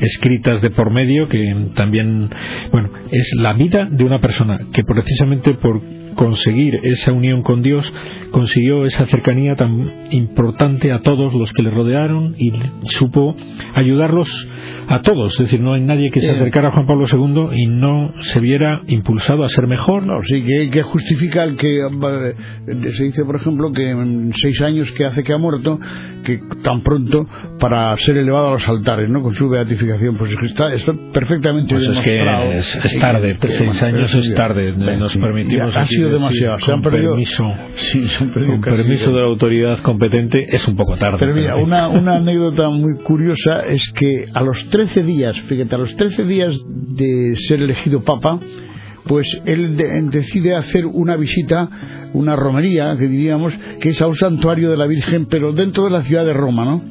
escritas 0.00 0.60
de 0.60 0.70
por 0.70 0.90
medio, 0.90 1.28
que 1.28 1.70
también, 1.74 2.30
bueno, 2.72 2.90
es 3.10 3.32
la 3.36 3.52
vida 3.54 3.88
de 3.90 4.04
una 4.04 4.20
persona 4.20 4.58
que 4.72 4.84
precisamente 4.84 5.54
por 5.54 5.97
conseguir 6.18 6.80
esa 6.82 7.12
unión 7.12 7.42
con 7.42 7.62
Dios, 7.62 7.90
consiguió 8.32 8.84
esa 8.84 9.06
cercanía 9.06 9.54
tan 9.54 10.10
importante 10.10 10.90
a 10.90 11.00
todos 11.00 11.32
los 11.32 11.52
que 11.52 11.62
le 11.62 11.70
rodearon 11.70 12.34
y 12.36 12.52
supo 12.86 13.36
ayudarlos 13.74 14.28
a 14.88 15.00
todos. 15.02 15.32
Es 15.34 15.46
decir, 15.46 15.60
no 15.60 15.74
hay 15.74 15.82
nadie 15.82 16.10
que 16.10 16.20
se 16.20 16.30
acercara 16.30 16.68
a 16.68 16.70
Juan 16.72 16.86
Pablo 16.86 17.04
II 17.06 17.56
y 17.56 17.66
no 17.66 18.12
se 18.20 18.40
viera 18.40 18.82
impulsado 18.88 19.44
a 19.44 19.48
ser 19.48 19.68
mejor. 19.68 20.02
No, 20.02 20.14
sí, 20.28 20.42
que, 20.42 20.82
justifica 20.82 21.44
el 21.44 21.56
que 21.56 21.78
eh, 21.78 22.34
se 22.96 23.04
dice, 23.04 23.24
por 23.24 23.36
ejemplo, 23.36 23.70
que 23.72 23.90
en 23.90 24.32
seis 24.34 24.60
años 24.60 24.90
que 24.92 25.04
hace 25.04 25.22
que 25.22 25.32
ha 25.32 25.38
muerto, 25.38 25.78
que 26.24 26.40
tan 26.64 26.82
pronto 26.82 27.26
para 27.60 27.96
ser 27.98 28.16
elevado 28.16 28.48
a 28.48 28.52
los 28.54 28.66
altares, 28.66 29.08
¿no? 29.08 29.22
Con 29.22 29.34
su 29.36 29.48
beatificación, 29.48 30.16
pues 30.16 30.32
está, 30.42 30.72
está 30.72 30.92
perfectamente 31.12 31.74
pues 31.74 31.88
Es 31.88 32.00
que 32.00 32.18
es, 32.56 32.98
tarde, 32.98 33.38
seis 33.40 33.82
años 33.84 34.12
es 34.14 34.34
tarde. 34.34 34.72
Nos 34.72 35.16
permitimos 35.16 35.76
ha 35.76 35.86
sido 35.86 36.07
demasiado. 36.08 36.58
Se 36.60 36.72
han 36.72 36.82
perdido, 36.82 37.10
permiso, 37.10 37.44
sí, 37.76 38.08
se 38.08 38.24
han 38.24 38.30
perdido 38.30 38.52
con 38.54 38.62
permiso 38.62 39.10
de 39.10 39.16
la 39.16 39.26
autoridad 39.26 39.78
competente 39.80 40.46
es 40.54 40.66
un 40.68 40.76
poco 40.76 40.96
tarde. 40.96 41.18
Pero 41.18 41.34
mira, 41.34 41.56
una, 41.56 41.88
una 42.00 42.16
anécdota 42.16 42.68
muy 42.70 42.96
curiosa 42.98 43.60
es 43.66 43.92
que 43.94 44.26
a 44.32 44.42
los 44.42 44.68
13 44.70 45.02
días, 45.02 45.40
fíjate, 45.42 45.74
a 45.74 45.78
los 45.78 45.94
13 45.96 46.24
días 46.24 46.54
de 46.66 47.34
ser 47.36 47.62
elegido 47.62 48.02
papa, 48.02 48.40
pues 49.08 49.26
él 49.46 49.76
decide 50.10 50.54
hacer 50.54 50.86
una 50.86 51.16
visita, 51.16 51.68
una 52.12 52.36
romería, 52.36 52.96
que 52.96 53.08
diríamos, 53.08 53.52
que 53.80 53.88
es 53.88 54.00
a 54.00 54.06
un 54.06 54.14
santuario 54.14 54.70
de 54.70 54.76
la 54.76 54.86
Virgen, 54.86 55.26
pero 55.26 55.52
dentro 55.52 55.84
de 55.84 55.90
la 55.90 56.02
ciudad 56.02 56.24
de 56.24 56.34
Roma, 56.34 56.64
¿no? 56.64 56.84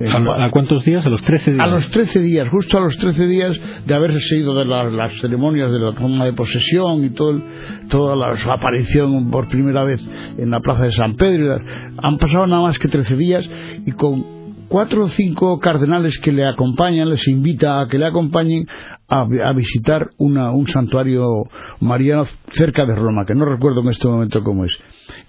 ¿A, 0.00 0.50
cuántos 0.50 0.84
días? 0.84 1.06
¿A 1.06 1.10
los 1.10 1.22
13 1.22 1.52
días? 1.52 1.64
A 1.64 1.68
los 1.68 1.88
13 1.90 2.18
días, 2.20 2.48
justo 2.48 2.78
a 2.78 2.80
los 2.80 2.96
13 2.96 3.26
días 3.26 3.52
de 3.86 3.94
haberse 3.94 4.20
seguido 4.20 4.54
de 4.54 4.64
las 4.64 5.12
ceremonias 5.20 5.70
de 5.72 5.78
la 5.78 5.92
toma 5.92 6.24
de 6.24 6.32
posesión 6.32 7.04
y 7.04 7.10
todo 7.10 7.40
toda 7.88 8.16
la 8.16 8.36
aparición 8.52 9.30
por 9.30 9.48
primera 9.48 9.84
vez 9.84 10.04
en 10.38 10.50
la 10.50 10.60
plaza 10.60 10.84
de 10.84 10.92
San 10.92 11.16
Pedro. 11.16 11.58
Han 11.98 12.18
pasado 12.18 12.46
nada 12.46 12.62
más 12.62 12.78
que 12.78 12.88
13 12.88 13.16
días 13.16 13.48
y 13.86 13.92
con 13.92 14.33
cuatro 14.74 15.04
o 15.04 15.08
cinco 15.08 15.60
cardenales 15.60 16.18
que 16.18 16.32
le 16.32 16.44
acompañan, 16.44 17.08
les 17.08 17.28
invita 17.28 17.80
a 17.80 17.86
que 17.86 17.96
le 17.96 18.06
acompañen 18.06 18.66
a, 19.06 19.24
visitar 19.52 20.10
un 20.18 20.66
santuario 20.66 21.44
mariano 21.78 22.26
cerca 22.50 22.84
de 22.84 22.96
Roma, 22.96 23.24
que 23.24 23.36
no 23.36 23.44
recuerdo 23.44 23.82
en 23.82 23.90
este 23.90 24.08
momento 24.08 24.42
cómo 24.42 24.64
es. 24.64 24.76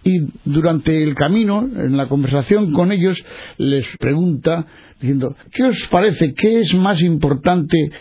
Y 0.04 0.30
durante 0.46 1.04
el 1.04 1.14
camino, 1.14 1.60
en 1.62 1.96
la 1.96 2.08
conversación 2.08 2.72
con 2.72 2.92
ellos, 2.92 3.24
les 3.60 3.86
pregunta 4.00 4.66
diciendo, 5.00 5.36
¿qué 5.52 5.66
os 5.66 5.88
parece? 5.92 6.34
¿Qué 6.34 6.62
es 6.62 6.74
más 6.74 7.00
importante 7.04 7.92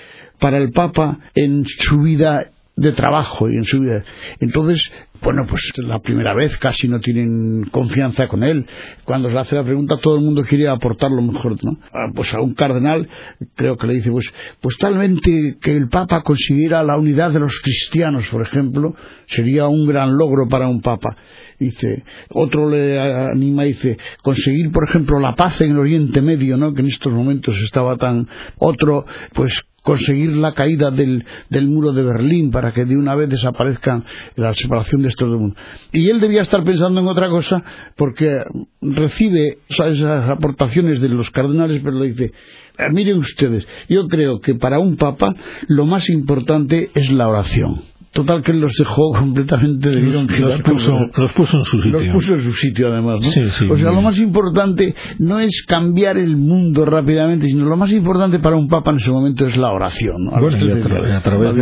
para 0.41 0.57
el 0.57 0.73
Papa 0.73 1.19
en 1.35 1.67
su 1.67 2.01
vida 2.01 2.53
de 2.77 2.93
trabajo 2.93 3.49
y 3.49 3.57
en 3.57 3.65
su 3.65 3.81
vida. 3.81 4.05
Entonces, 4.41 4.91
bueno, 5.23 5.47
pues 5.49 5.63
la 5.77 6.01
primera 6.01 6.35
vez 6.35 6.57
casi 6.59 6.89
no 6.89 7.01
tienen 7.01 7.65
confianza 7.71 8.29
con 8.29 8.43
él. 8.43 8.67
Cuando 9.05 9.31
se 9.31 9.39
hace 9.39 9.55
la 9.55 9.65
pregunta, 9.65 9.97
todo 9.99 10.17
el 10.17 10.25
mundo 10.25 10.45
quiere 10.45 10.69
aportar 10.69 11.11
lo 11.11 11.23
mejor, 11.23 11.57
¿no? 11.65 11.79
Ah, 11.93 12.09
pues 12.15 12.35
a 12.35 12.41
un 12.41 12.55
cardenal, 12.55 13.09
creo 13.55 13.77
que 13.77 13.87
le 13.87 13.95
dice, 13.95 14.11
pues, 14.11 14.27
pues 14.61 14.77
talmente 14.77 15.57
que 15.61 15.77
el 15.77 15.89
Papa 15.89 16.23
consiguiera 16.23 16.83
la 16.83 16.99
unidad 16.99 17.31
de 17.31 17.41
los 17.41 17.59
cristianos, 17.61 18.27
por 18.31 18.43
ejemplo, 18.43 18.95
sería 19.27 19.67
un 19.69 19.87
gran 19.87 20.17
logro 20.19 20.49
para 20.49 20.69
un 20.69 20.83
Papa. 20.83 21.17
Dice, 21.59 22.03
otro 22.31 22.69
le 22.69 23.01
anima, 23.01 23.63
dice, 23.63 23.97
conseguir, 24.23 24.73
por 24.73 24.85
ejemplo, 24.89 25.21
la 25.21 25.37
paz 25.37 25.61
en 25.61 25.71
el 25.71 25.79
Oriente 25.79 26.21
Medio, 26.21 26.57
¿no? 26.57 26.75
Que 26.75 26.81
en 26.81 26.89
estos 26.89 27.13
momentos 27.13 27.57
estaba 27.63 27.97
tan, 27.97 28.29
otro, 28.59 29.07
pues 29.33 29.65
conseguir 29.85 30.31
la 30.31 30.55
caída 30.55 30.91
del, 30.91 31.25
del, 31.51 31.69
muro 31.69 31.93
de 31.93 32.03
Berlín 32.03 32.51
para 32.51 32.73
que 32.73 32.87
de 32.87 32.97
una 32.97 33.15
vez 33.15 33.29
desaparezca 33.29 34.03
la 34.35 34.53
separación 34.55 35.03
de 35.03 35.09
estos 35.09 35.29
dos 35.29 35.39
mundos. 35.39 35.63
Y 35.93 36.09
él 36.09 36.21
debía 36.21 36.41
estar 36.41 36.65
pensando 36.65 37.01
en 37.01 37.07
otra 37.07 37.29
cosa 37.29 37.63
porque 37.97 38.43
recibe 38.81 39.59
esas 39.69 40.31
aportaciones 40.31 41.01
de 41.01 41.11
los 41.11 41.31
cardenales, 41.31 41.83
pero 41.85 41.99
le 41.99 42.13
dice, 42.13 42.33
eh, 42.79 42.91
miren 42.91 43.19
ustedes, 43.19 43.69
yo 43.89 44.09
creo 44.09 44.41
que 44.41 44.55
para 44.55 44.79
un 44.79 44.97
papa 44.97 45.35
lo 45.69 45.85
más 45.85 46.09
importante 46.09 46.91
es 46.95 47.13
la 47.13 47.29
oración 47.29 47.94
Total 48.15 48.43
que 48.43 48.53
los 48.53 48.73
dejó 48.79 49.13
completamente 49.13 49.91
de 49.91 50.01
los, 50.01 50.63
puso, 50.63 50.97
los 51.17 51.33
puso 51.33 51.59
en 51.59 51.65
su 51.65 51.83
sitio. 51.83 51.99
Los 51.99 52.13
puso 52.15 52.35
en 52.35 52.41
su 52.41 52.53
sitio 52.53 52.93
además, 52.93 53.17
¿no? 53.21 53.73
o 53.73 53.77
sea, 53.77 53.91
lo 53.91 54.03
más 54.03 54.21
importante 54.21 54.95
no 55.19 55.41
es 55.41 55.65
cambiar 55.67 56.17
el 56.17 56.37
mundo 56.37 56.85
rápidamente, 56.85 57.49
sino 57.49 57.65
lo 57.65 57.77
más 57.77 57.91
importante 57.91 58.39
para 58.39 58.55
un 58.55 58.69
papa 58.69 58.93
en 58.93 58.99
ese 58.99 59.11
momento 59.11 59.49
es 59.49 59.57
la 59.57 59.73
oración. 59.73 60.27
y, 60.27 61.11
a 61.11 61.23
través 61.23 61.57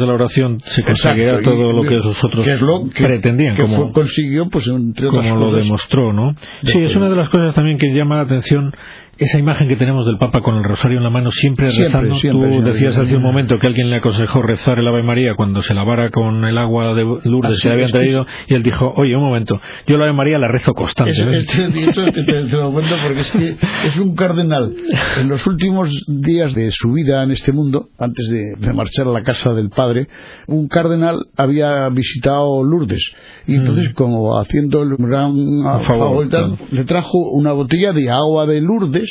de, 0.00 0.06
la 0.06 0.12
oración 0.12 0.60
se 0.64 0.82
conseguirá 0.82 1.40
todo 1.40 1.72
lo 1.72 1.82
que 1.82 1.96
esos 1.96 2.22
otros 2.24 2.46
pretendían. 2.94 3.56
como, 3.56 3.90
consiguió, 3.92 4.50
pues, 4.50 4.66
entre 4.66 5.08
Como 5.08 5.36
lo 5.36 5.54
demostró, 5.54 6.12
¿no? 6.12 6.34
Sí, 6.62 6.78
es 6.78 6.94
una 6.94 7.08
de 7.08 7.16
las 7.16 7.30
cosas 7.30 7.54
también 7.54 7.78
que 7.78 7.94
llama 7.94 8.16
la 8.16 8.22
atención 8.22 8.74
esa 9.20 9.38
imagen 9.38 9.68
que 9.68 9.76
tenemos 9.76 10.06
del 10.06 10.16
Papa 10.16 10.40
con 10.40 10.56
el 10.56 10.64
rosario 10.64 10.96
en 10.96 11.04
la 11.04 11.10
mano 11.10 11.30
siempre, 11.30 11.66
rezando. 11.66 12.16
Tú 12.18 12.62
decías 12.64 12.96
hace 12.96 13.16
un 13.18 13.22
momento 13.22 13.58
que 13.60 13.66
alguien 13.66 13.90
le 13.90 13.96
aconsejó 13.96 14.40
rezar 14.40 14.78
el 14.78 14.88
Ave 14.88 15.02
María 15.02 15.34
cuando 15.36 15.60
se 15.60 15.74
lavara 15.74 16.08
con 16.08 16.42
el 16.46 16.56
agua 16.56 16.94
de 16.94 17.04
Lourdes 17.24 17.60
que 17.60 17.68
le 17.68 17.74
habían 17.74 17.90
traído 17.90 18.26
y 18.48 18.54
él 18.54 18.62
dijo, 18.62 18.94
oye, 18.96 19.14
un 19.14 19.22
momento, 19.22 19.60
yo 19.86 19.98
la 19.98 20.04
Ave 20.04 20.14
María 20.14 20.38
la 20.38 20.48
rezo 20.48 20.72
constantemente. 20.72 21.52
te, 21.52 22.56
lo 22.56 22.72
cuento 22.72 22.94
porque 23.02 23.20
es 23.20 23.30
que 23.30 23.56
es 23.88 23.98
un 23.98 24.14
cardenal. 24.14 24.74
En 25.18 25.28
los 25.28 25.46
últimos 25.46 25.90
días 26.08 26.54
de 26.54 26.70
su 26.72 26.92
vida 26.92 27.22
en 27.22 27.32
este 27.32 27.52
mundo, 27.52 27.88
antes 27.98 28.26
de, 28.30 28.54
de 28.58 28.72
marchar 28.72 29.06
a 29.06 29.10
la 29.10 29.22
casa 29.22 29.52
del 29.52 29.68
Padre, 29.68 30.08
un 30.46 30.66
cardenal 30.68 31.26
había 31.36 31.90
visitado 31.90 32.64
Lourdes 32.64 33.12
y 33.46 33.56
entonces 33.56 33.90
mm. 33.90 33.94
como 33.94 34.38
haciendo 34.38 34.82
el 34.82 34.96
gran 34.96 35.34
favor, 35.82 36.26
le 36.70 36.84
trajo 36.84 37.18
una 37.32 37.52
botella 37.52 37.92
de 37.92 38.10
agua 38.10 38.46
de 38.46 38.62
Lourdes 38.62 39.09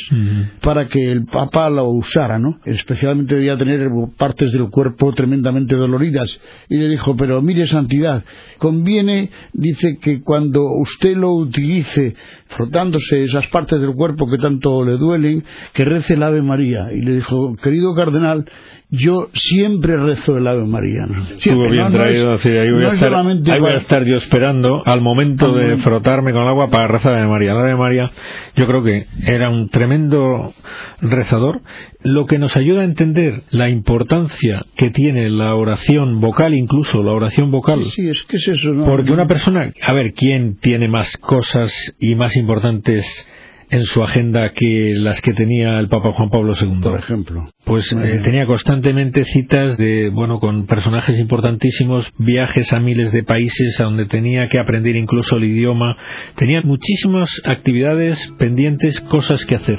para 0.60 0.88
que 0.88 1.10
el 1.10 1.24
Papa 1.24 1.70
lo 1.70 1.88
usara, 1.88 2.38
¿no? 2.38 2.60
Especialmente 2.64 3.34
debía 3.34 3.56
tener 3.56 3.88
partes 4.16 4.52
del 4.52 4.68
cuerpo 4.70 5.12
tremendamente 5.12 5.76
doloridas. 5.76 6.30
Y 6.68 6.76
le 6.76 6.88
dijo, 6.88 7.16
pero 7.16 7.40
mire 7.42 7.66
santidad, 7.66 8.24
conviene, 8.58 9.30
dice 9.52 9.98
que 10.00 10.22
cuando 10.22 10.64
usted 10.80 11.16
lo 11.16 11.32
utilice 11.32 12.14
frotándose 12.56 13.24
esas 13.24 13.46
partes 13.48 13.80
del 13.80 13.94
cuerpo 13.94 14.28
que 14.30 14.38
tanto 14.38 14.84
le 14.84 14.96
duelen, 14.96 15.44
que 15.72 15.84
rece 15.84 16.14
el 16.14 16.22
Ave 16.22 16.42
María. 16.42 16.92
Y 16.92 17.00
le 17.00 17.14
dijo, 17.14 17.56
querido 17.56 17.94
cardenal, 17.94 18.44
yo 18.90 19.28
siempre 19.32 19.96
rezo 19.96 20.36
el 20.36 20.46
Ave 20.48 20.64
María. 20.64 21.06
Estuvo 21.36 21.70
bien 21.70 21.92
traído, 21.92 22.32
ahí, 22.32 22.70
voy, 22.72 22.84
a 22.84 22.88
estar, 22.88 23.14
ahí 23.14 23.60
voy 23.60 23.70
a 23.70 23.76
estar 23.76 24.04
yo 24.04 24.16
esperando 24.16 24.82
al 24.84 25.00
momento 25.00 25.52
de 25.52 25.76
frotarme 25.76 26.32
con 26.32 26.42
el 26.42 26.48
agua 26.48 26.70
para 26.70 26.88
rezar 26.88 27.14
Ave 27.14 27.28
María. 27.28 27.54
La 27.54 27.60
Ave 27.60 27.76
María 27.76 28.10
yo 28.56 28.66
creo 28.66 28.82
que 28.82 29.06
era 29.24 29.48
un 29.48 29.68
tremendo 29.68 30.52
rezador, 31.00 31.60
lo 32.02 32.26
que 32.26 32.38
nos 32.38 32.56
ayuda 32.56 32.82
a 32.82 32.84
entender 32.84 33.42
la 33.50 33.68
importancia 33.68 34.62
que 34.76 34.90
tiene 34.90 35.28
la 35.28 35.54
oración 35.54 36.20
vocal, 36.20 36.54
incluso 36.54 37.02
la 37.02 37.12
oración 37.12 37.50
vocal. 37.50 37.84
Sí, 37.84 38.08
es 38.08 38.22
que 38.24 38.38
es 38.38 38.48
eso, 38.48 38.72
¿no? 38.72 38.84
Porque 38.84 39.12
una 39.12 39.26
persona, 39.26 39.72
a 39.82 39.92
ver, 39.92 40.12
¿quién 40.12 40.56
tiene 40.60 40.88
más 40.88 41.16
cosas 41.18 41.94
y 41.98 42.14
más 42.14 42.36
importantes 42.36 43.26
en 43.70 43.84
su 43.84 44.02
agenda 44.02 44.52
que 44.52 44.94
las 44.96 45.20
que 45.20 45.32
tenía 45.32 45.78
el 45.78 45.88
Papa 45.88 46.12
Juan 46.12 46.28
Pablo 46.28 46.54
II. 46.60 46.80
Por 46.82 46.98
ejemplo. 46.98 47.50
Pues 47.64 47.92
eh, 47.92 48.20
tenía 48.24 48.44
constantemente 48.46 49.24
citas 49.24 49.76
de, 49.76 50.10
bueno, 50.10 50.40
con 50.40 50.66
personajes 50.66 51.18
importantísimos, 51.18 52.12
viajes 52.18 52.72
a 52.72 52.80
miles 52.80 53.12
de 53.12 53.22
países 53.22 53.80
a 53.80 53.84
donde 53.84 54.06
tenía 54.06 54.48
que 54.48 54.58
aprender 54.58 54.96
incluso 54.96 55.36
el 55.36 55.44
idioma. 55.44 55.96
Tenía 56.34 56.62
muchísimas 56.62 57.30
actividades 57.44 58.32
pendientes, 58.38 59.00
cosas 59.02 59.46
que 59.46 59.54
hacer. 59.54 59.78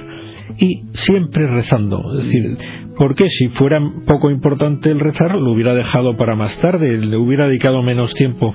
Y 0.58 0.84
siempre 0.94 1.48
rezando. 1.48 2.18
Es 2.18 2.26
decir, 2.26 2.58
porque 2.98 3.30
si 3.30 3.50
fuera 3.50 3.82
poco 4.06 4.30
importante 4.30 4.92
el 4.92 5.00
rezar, 5.00 5.36
lo 5.36 5.52
hubiera 5.52 5.74
dejado 5.74 6.18
para 6.18 6.36
más 6.36 6.58
tarde, 6.60 6.98
le 6.98 7.18
hubiera 7.18 7.48
dedicado 7.48 7.82
menos 7.82 8.14
tiempo. 8.14 8.54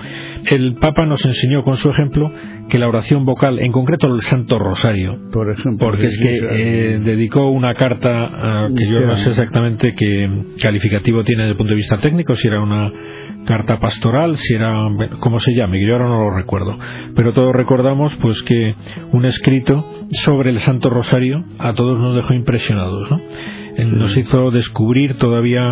El 0.50 0.75
Papa 0.75 1.07
nos 1.07 1.25
enseñó 1.25 1.65
con 1.65 1.76
su 1.76 1.91
ejemplo 1.91 2.31
que 2.69 2.79
la 2.79 2.88
oración 2.88 3.25
vocal, 3.25 3.59
en 3.59 3.73
concreto 3.73 4.12
el 4.15 4.23
Santo 4.23 4.59
Rosario, 4.59 5.19
por 5.33 5.50
ejemplo, 5.50 5.87
porque 5.87 6.07
es 6.07 6.19
que 6.19 6.38
eh, 6.38 7.00
dedicó 7.03 7.49
una 7.49 7.75
carta 7.75 8.69
que 8.76 8.87
yo 8.88 9.07
no 9.07 9.17
sé 9.17 9.31
exactamente 9.31 9.95
qué 9.95 10.29
calificativo 10.61 11.25
tiene 11.25 11.43
desde 11.43 11.53
el 11.53 11.57
punto 11.57 11.71
de 11.71 11.76
vista 11.76 11.99
técnico, 11.99 12.35
si 12.35 12.49
era 12.49 12.61
una 12.61 12.93
carta 13.47 13.81
pastoral, 13.81 14.37
si 14.37 14.55
era, 14.55 14.88
como 15.21 15.41
se 15.41 15.53
llame, 15.55 15.79
que 15.79 15.87
yo 15.87 15.95
ahora 15.95 16.09
no 16.09 16.21
lo 16.25 16.31
recuerdo, 16.31 16.79
pero 17.15 17.33
todos 17.33 17.55
recordamos 17.55 18.15
pues 18.17 18.43
que 18.43 18.75
un 19.12 19.25
escrito 19.25 20.07
sobre 20.11 20.50
el 20.50 20.59
Santo 20.61 20.91
Rosario 20.91 21.45
a 21.59 21.73
todos 21.73 21.99
nos 21.99 22.15
dejó 22.15 22.35
impresionados, 22.35 23.11
¿no? 23.11 23.21
Nos 23.85 24.16
hizo 24.16 24.50
descubrir 24.50 25.18
todavía 25.18 25.62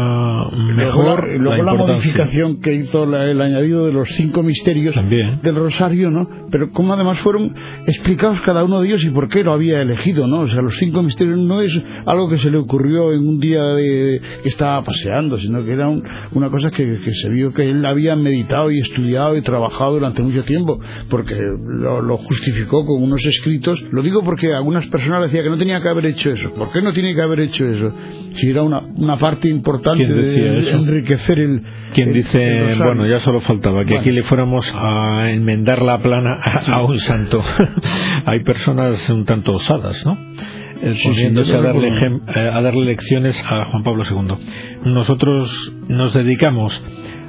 mejor 0.77 1.29
luego 1.39 1.63
la, 1.63 1.75
modificación 1.75 2.61
que 2.61 2.75
hizo 2.75 3.05
el 3.05 3.41
añadido 3.41 3.87
de 3.87 3.93
los 3.93 4.09
cinco 4.11 4.43
misterios 4.43 4.95
del 5.43 5.55
rosario 5.55 6.11
no 6.11 6.29
pero 6.51 6.71
como 6.71 6.95
además 6.95 7.19
fueron 7.21 7.55
explicados 7.87 8.41
cada 8.45 8.65
uno 8.65 8.81
de 8.81 8.89
ellos 8.89 9.05
y 9.05 9.11
por 9.11 9.29
qué 9.29 9.43
lo 9.43 9.53
había 9.53 9.81
elegido 9.81 10.27
no 10.27 10.41
o 10.41 10.49
sea 10.49 10.61
los 10.61 10.77
cinco 10.77 11.03
misterios 11.03 11.39
no 11.39 11.61
es 11.61 11.81
algo 12.07 12.29
que 12.29 12.39
se 12.39 12.51
le 12.51 12.59
ocurrió 12.59 13.13
en 13.13 13.27
un 13.27 13.41
día 13.41 13.65
de, 13.65 14.21
que 14.43 14.49
estaba 14.49 14.83
paseando 14.85 15.39
sino 15.39 15.65
que 15.65 15.73
era 15.73 15.89
una 15.89 16.51
cosa 16.51 16.71
que, 16.71 16.85
se 17.13 17.29
vio 17.31 17.53
que 17.53 17.69
él 17.71 17.85
había 17.85 18.17
meditado 18.17 18.71
y 18.71 18.81
estudiado 18.81 19.37
y 19.37 19.43
trabajado 19.43 19.95
durante 19.95 20.23
mucho 20.23 20.45
tiempo 20.45 20.79
porque 21.09 21.35
lo, 21.35 22.03
lo 22.03 22.17
justificó 22.19 22.85
con 22.85 23.03
unos 23.03 23.25
escritos. 23.25 23.83
Lo 23.91 24.03
digo 24.03 24.23
porque 24.23 24.53
algunas 24.53 24.87
personas 24.87 25.23
decían 25.23 25.45
que 25.45 25.51
no 25.51 25.59
tenía 25.59 25.81
que 25.81 25.89
haber 25.89 26.07
hecho 26.07 26.31
eso. 26.31 26.53
¿por 26.55 26.73
qué 26.73 26.83
no 26.83 26.93
tiene 26.93 27.15
que 27.15 27.23
haber 27.23 27.41
hecho 27.41 27.67
eso? 27.67 27.93
Si 28.35 28.51
era 28.51 28.63
una, 28.63 28.81
una 28.97 29.17
parte 29.17 29.49
importante 29.49 30.07
de, 30.07 30.71
enriquecer 30.71 31.39
el. 31.39 31.63
Quien 31.93 32.13
dice, 32.13 32.75
bueno, 32.79 33.07
ya 33.07 33.19
solo 33.19 33.41
faltaba 33.41 33.85
que 33.85 33.97
aquí 33.97 34.11
le 34.11 34.23
fuéramos 34.23 34.73
a 34.75 35.31
enmendar 35.31 35.83
la 35.83 35.99
plana 35.99 36.35
a, 36.35 36.83
un 36.83 36.99
santo. 36.99 37.43
Hay 38.27 38.41
personas 38.41 39.09
un 39.11 39.25
tanto 39.25 39.53
osadas, 39.53 40.05
¿no? 40.05 40.19
Eh, 40.83 40.95
poniéndose 41.05 41.55
a, 41.55 41.61
darle 41.61 41.89
eh, 41.89 42.51
a 42.53 42.61
darle 42.61 42.85
lecciones 42.87 43.43
a 43.49 43.67
Juan 43.67 43.85
Pablo 43.85 44.05
II. 44.11 44.91
Nosotros 44.93 45.73
nos 45.89 46.13
dedicamos 46.13 46.85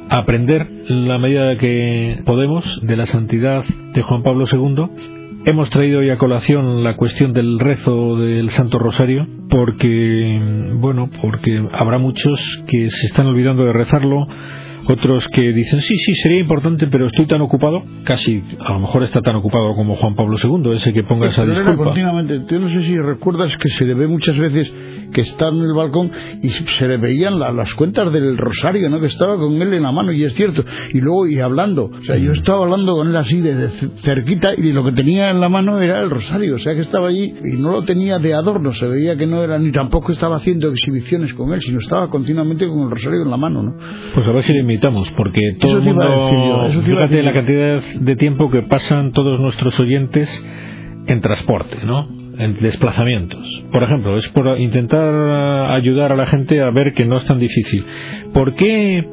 a 0.10 0.18
aprender 0.18 0.68
la 0.88 1.20
medida 1.20 1.56
que 1.58 2.22
podemos 2.26 2.82
de 2.82 2.96
la 2.96 3.06
santidad 3.06 3.64
de 3.64 4.02
Juan 4.02 4.24
Pablo 4.24 4.46
II 4.52 5.15
Hemos 5.48 5.70
traído 5.70 6.00
hoy 6.00 6.10
a 6.10 6.18
colación 6.18 6.84
la 6.84 6.96
cuestión 6.96 7.32
del 7.32 7.60
rezo 7.60 8.18
del 8.18 8.50
Santo 8.50 8.80
Rosario 8.80 9.28
porque, 9.48 10.42
bueno, 10.74 11.12
porque 11.22 11.64
habrá 11.72 12.00
muchos 12.00 12.64
que 12.68 12.90
se 12.90 13.06
están 13.06 13.28
olvidando 13.28 13.64
de 13.64 13.72
rezarlo, 13.72 14.26
otros 14.88 15.28
que 15.28 15.54
dicen, 15.54 15.82
sí, 15.82 15.96
sí, 15.98 16.16
sería 16.16 16.40
importante, 16.40 16.88
pero 16.88 17.06
estoy 17.06 17.28
tan 17.28 17.42
ocupado, 17.42 17.84
casi, 18.06 18.42
a 18.60 18.74
lo 18.74 18.80
mejor 18.80 19.04
está 19.04 19.22
tan 19.22 19.36
ocupado 19.36 19.76
como 19.76 19.96
Juan 19.98 20.16
Pablo 20.16 20.36
II, 20.44 20.76
ese 20.76 20.92
que 20.94 21.04
ponga 21.04 21.28
esa 21.28 21.46
disculpa. 21.46 21.76
continuamente, 21.76 22.42
yo 22.50 22.60
no 22.60 22.68
sé 22.70 22.82
si 22.88 22.98
recuerdas 22.98 23.56
que 23.58 23.70
se 23.70 23.86
le 23.86 23.94
ve 23.94 24.08
muchas 24.08 24.36
veces 24.38 24.74
que 25.14 25.22
está 25.22 25.50
en 25.50 25.62
el 25.62 25.74
balcón 25.74 26.12
y 26.42 26.50
se 26.50 26.88
le 26.88 26.98
veían 26.98 27.40
las 27.40 27.74
cuentas 27.74 28.12
del 28.12 28.38
rosario, 28.38 28.90
¿no? 28.90 29.00
Que 29.00 29.08
estaba 29.08 29.38
con 29.38 29.62
él 29.62 29.74
en 29.74 29.84
la 29.84 29.92
mano, 29.92 30.12
y 30.12 30.24
es 30.24 30.34
cierto. 30.34 30.64
Y 30.94 31.00
luego, 31.00 31.28
y 31.28 31.40
hablando, 31.40 31.86
o 31.86 32.04
sea, 32.04 32.18
yo 32.18 32.32
estaba 32.32 32.64
hablando 32.64 32.96
con 32.96 33.08
él 33.08 33.16
así 33.16 33.42
de, 33.42 33.70
cerquita 34.04 34.52
y 34.58 34.72
lo 34.72 34.84
que 34.84 34.92
tenía 34.92 35.30
en 35.30 35.40
la 35.40 35.50
mano 35.50 35.82
era 35.82 36.02
el 36.02 36.10
rosario, 36.10 36.56
o 36.56 36.60
sea 36.60 36.74
que 36.74 36.82
estaba 36.82 37.08
allí 37.08 37.34
y 37.44 37.58
no 37.58 37.72
lo 37.72 37.84
tenía 37.84 38.20
de 38.20 38.34
adorno, 38.34 38.72
se 38.72 38.88
veía 38.88 39.18
que 39.18 39.28
no 39.28 39.44
era, 39.44 39.58
ni 39.58 39.72
tampoco 39.72 40.12
estaba 40.12 40.38
haciendo 40.38 40.70
exhibiciones 40.72 41.34
con 41.34 41.54
él, 41.54 41.62
sino 41.62 41.80
estaba 41.80 42.10
continuamente 42.10 42.68
con 42.68 42.84
el 42.84 42.92
rosario 42.92 43.24
en 43.24 43.32
la 43.32 43.38
mano, 43.38 43.64
¿no? 43.64 43.76
Pues 44.14 44.28
a 44.28 44.32
ver 44.32 44.44
si 44.44 44.54
lo 44.54 44.60
imitamos, 44.60 45.12
porque 45.12 45.58
todo 45.60 45.78
el 45.78 45.84
mundo, 45.84 46.70
fíjate 46.70 47.24
la 47.24 47.34
cantidad 47.34 47.82
de 47.82 48.16
tiempo 48.16 48.50
que 48.50 48.64
pasan 48.64 49.12
todos 49.12 49.40
nuestros 49.40 49.80
oyentes 49.80 50.30
en 51.08 51.22
transporte, 51.22 51.78
¿no? 51.86 52.25
En 52.38 52.60
desplazamientos. 52.60 53.64
Por 53.72 53.84
ejemplo, 53.84 54.18
es 54.18 54.28
por 54.30 54.60
intentar 54.60 55.72
ayudar 55.72 56.12
a 56.12 56.16
la 56.16 56.26
gente 56.26 56.62
a 56.62 56.70
ver 56.72 56.94
que 56.94 57.06
no 57.06 57.18
es 57.18 57.26
tan 57.26 57.40
difícil. 57.40 57.84
¿Por 58.34 58.56
qué 58.56 59.04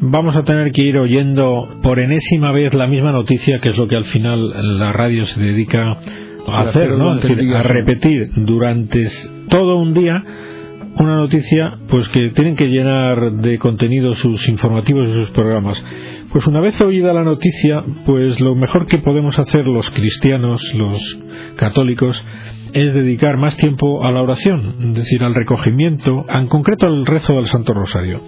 vamos 0.00 0.36
a 0.36 0.42
tener 0.42 0.72
que 0.72 0.82
ir 0.82 0.98
oyendo 0.98 1.68
por 1.82 2.00
enésima 2.00 2.52
vez 2.52 2.74
la 2.74 2.86
misma 2.86 3.12
noticia, 3.12 3.60
que 3.60 3.70
es 3.70 3.76
lo 3.76 3.88
que 3.88 3.96
al 3.96 4.04
final 4.04 4.78
la 4.78 4.92
radio 4.92 5.24
se 5.24 5.40
dedica 5.40 5.98
a 6.46 6.60
hacer, 6.62 6.98
¿no? 6.98 7.14
Es 7.14 7.22
decir, 7.22 7.54
a 7.54 7.62
repetir 7.62 8.30
durante 8.36 9.06
todo 9.48 9.76
un 9.76 9.94
día 9.94 10.24
una 10.98 11.16
noticia 11.16 11.78
pues 11.88 12.08
que 12.08 12.30
tienen 12.30 12.56
que 12.56 12.66
llenar 12.66 13.32
de 13.36 13.58
contenido 13.58 14.12
sus 14.12 14.48
informativos 14.48 15.08
y 15.08 15.12
sus 15.12 15.30
programas. 15.30 15.82
Pues 16.32 16.46
una 16.46 16.60
vez 16.60 16.80
oída 16.80 17.12
la 17.12 17.24
noticia, 17.24 17.84
pues 18.06 18.40
lo 18.40 18.54
mejor 18.54 18.86
que 18.86 18.98
podemos 18.98 19.38
hacer 19.38 19.66
los 19.66 19.90
cristianos, 19.90 20.74
los 20.74 21.20
católicos, 21.56 22.24
es 22.72 22.94
dedicar 22.94 23.36
más 23.36 23.56
tiempo 23.56 24.04
a 24.04 24.10
la 24.10 24.22
oración, 24.22 24.76
es 24.80 24.94
decir, 24.94 25.22
al 25.22 25.34
recogimiento, 25.34 26.24
en 26.28 26.48
concreto 26.48 26.86
al 26.86 27.06
rezo 27.06 27.34
del 27.34 27.46
Santo 27.46 27.74
Rosario. 27.74 28.20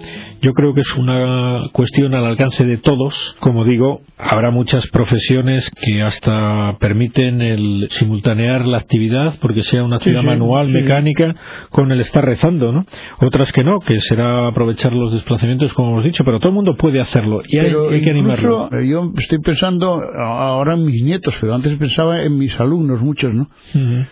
Yo 0.45 0.53
creo 0.53 0.75
que 0.75 0.81
es 0.81 0.95
una 0.95 1.69
cuestión 1.71 2.13
al 2.13 2.23
alcance 2.23 2.63
de 2.63 2.77
todos. 2.77 3.35
Como 3.39 3.65
digo, 3.65 4.01
habrá 4.15 4.51
muchas 4.51 4.85
profesiones 4.91 5.67
que 5.71 6.03
hasta 6.03 6.77
permiten 6.79 7.41
el 7.41 7.87
simultanear 7.89 8.63
la 8.67 8.77
actividad, 8.77 9.39
porque 9.41 9.63
sea 9.63 9.83
una 9.83 9.95
actividad 9.95 10.21
manual, 10.21 10.69
mecánica, 10.69 11.33
con 11.71 11.91
el 11.91 11.99
estar 11.99 12.23
rezando, 12.23 12.71
¿no? 12.71 12.85
Otras 13.21 13.51
que 13.51 13.63
no, 13.63 13.79
que 13.79 13.99
será 14.01 14.45
aprovechar 14.45 14.93
los 14.93 15.13
desplazamientos, 15.13 15.73
como 15.73 15.93
hemos 15.93 16.03
dicho, 16.03 16.23
pero 16.23 16.37
todo 16.37 16.49
el 16.49 16.55
mundo 16.55 16.75
puede 16.75 17.01
hacerlo 17.01 17.41
y 17.47 17.57
hay, 17.57 18.01
que 18.03 18.11
animarlo. 18.11 18.69
Yo 18.83 19.13
estoy 19.17 19.39
pensando 19.39 19.99
ahora 20.15 20.75
en 20.75 20.85
mis 20.85 21.03
nietos, 21.03 21.33
pero 21.41 21.55
antes 21.55 21.75
pensaba 21.79 22.21
en 22.21 22.37
mis 22.37 22.55
alumnos, 22.59 23.01
muchos, 23.01 23.33
¿no? 23.33 23.49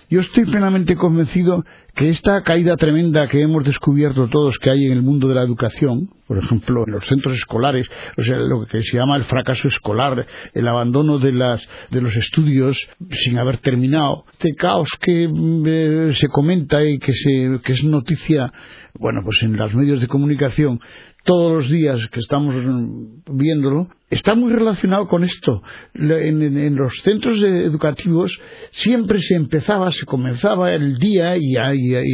Yo 0.10 0.22
estoy 0.22 0.46
plenamente 0.46 0.96
convencido 0.96 1.64
que 1.96 2.10
esta 2.10 2.42
caída 2.42 2.76
tremenda 2.76 3.28
que 3.28 3.42
hemos 3.42 3.64
descubierto 3.64 4.28
todos 4.28 4.58
que 4.58 4.72
hay 4.72 4.86
en 4.86 4.94
el 4.94 5.04
mundo 5.04 5.28
de 5.28 5.36
la 5.36 5.44
educación, 5.44 6.10
por 6.28 6.44
ejemplo, 6.44 6.84
en 6.88 6.94
los 6.94 7.06
centros 7.06 7.38
escolares, 7.38 7.88
o 8.18 8.24
sea, 8.24 8.38
lo 8.38 8.66
que 8.66 8.82
se 8.82 8.98
llama 8.98 9.16
el 9.16 9.26
fracaso 9.26 9.68
escolar, 9.68 10.26
el 10.54 10.68
abandono 10.68 11.20
de, 11.20 11.34
las, 11.34 11.62
de 11.92 12.02
los 12.02 12.16
estudios 12.16 12.80
sin 13.12 13.38
haber 13.38 13.60
terminado, 13.60 14.26
este 14.32 14.56
caos 14.56 14.90
que 15.00 15.30
eh, 15.30 16.14
se 16.16 16.28
comenta 16.30 16.84
y 16.84 16.98
que, 16.98 17.14
se, 17.14 17.60
que 17.64 17.74
es 17.74 17.84
noticia, 17.84 18.52
bueno, 18.96 19.22
pues 19.24 19.44
en 19.44 19.56
los 19.56 19.74
medios 19.76 20.02
de 20.02 20.08
comunicación, 20.08 20.80
todos 21.24 21.54
los 21.54 21.70
días 21.70 22.06
que 22.12 22.20
estamos 22.20 22.54
viéndolo, 23.32 23.88
está 24.10 24.36
muy 24.36 24.52
relacionado 24.52 25.08
con 25.08 25.24
esto. 25.24 25.62
En, 25.94 26.76
los 26.76 26.94
centros 27.04 27.42
educativos 27.42 28.38
siempre 28.72 29.20
se 29.22 29.36
empezaba, 29.36 29.92
se 29.92 30.06
comenzaba 30.06 30.74
el 30.74 30.98
día 30.98 31.36
y, 31.38 31.56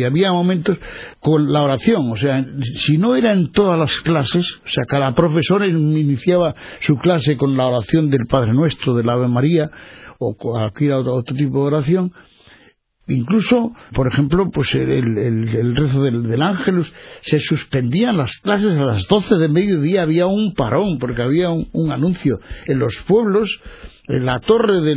había 0.03 0.31
momentos 0.31 0.77
con 1.19 1.51
la 1.51 1.63
oración. 1.63 2.11
O 2.11 2.17
sea, 2.17 2.45
si 2.77 2.97
no 2.97 3.15
era 3.15 3.33
en 3.33 3.51
todas 3.51 3.77
las 3.79 3.91
clases, 4.01 4.45
o 4.65 4.69
sea, 4.69 4.83
cada 4.87 5.13
profesor 5.13 5.65
iniciaba 5.65 6.55
su 6.81 6.95
clase 6.97 7.35
con 7.35 7.57
la 7.57 7.67
oración 7.67 8.09
del 8.09 8.27
Padre 8.29 8.53
Nuestro, 8.53 8.95
del 8.95 9.09
Ave 9.09 9.27
María, 9.27 9.69
o 10.19 10.35
cualquier 10.35 10.93
otro 10.93 11.23
tipo 11.23 11.61
de 11.61 11.67
oración, 11.67 12.11
Incluso, 13.09 13.73
por 13.93 14.07
ejemplo, 14.07 14.51
pues 14.51 14.73
el, 14.75 15.75
rezo 15.75 16.03
del, 16.03 16.23
del 16.23 16.41
ángelus, 16.43 16.93
se 17.21 17.39
suspendían 17.39 18.17
las 18.17 18.37
clases 18.37 18.77
a 18.77 18.85
las 18.85 19.07
12 19.07 19.35
de 19.35 19.49
mediodía, 19.49 20.03
había 20.03 20.27
un 20.27 20.53
parón, 20.53 20.99
porque 20.99 21.23
había 21.23 21.49
un, 21.49 21.91
anuncio. 21.91 22.39
En 22.67 22.77
los 22.77 22.95
pueblos, 23.07 23.61
en 24.07 24.25
la 24.25 24.39
torre 24.41 24.81
de 24.81 24.95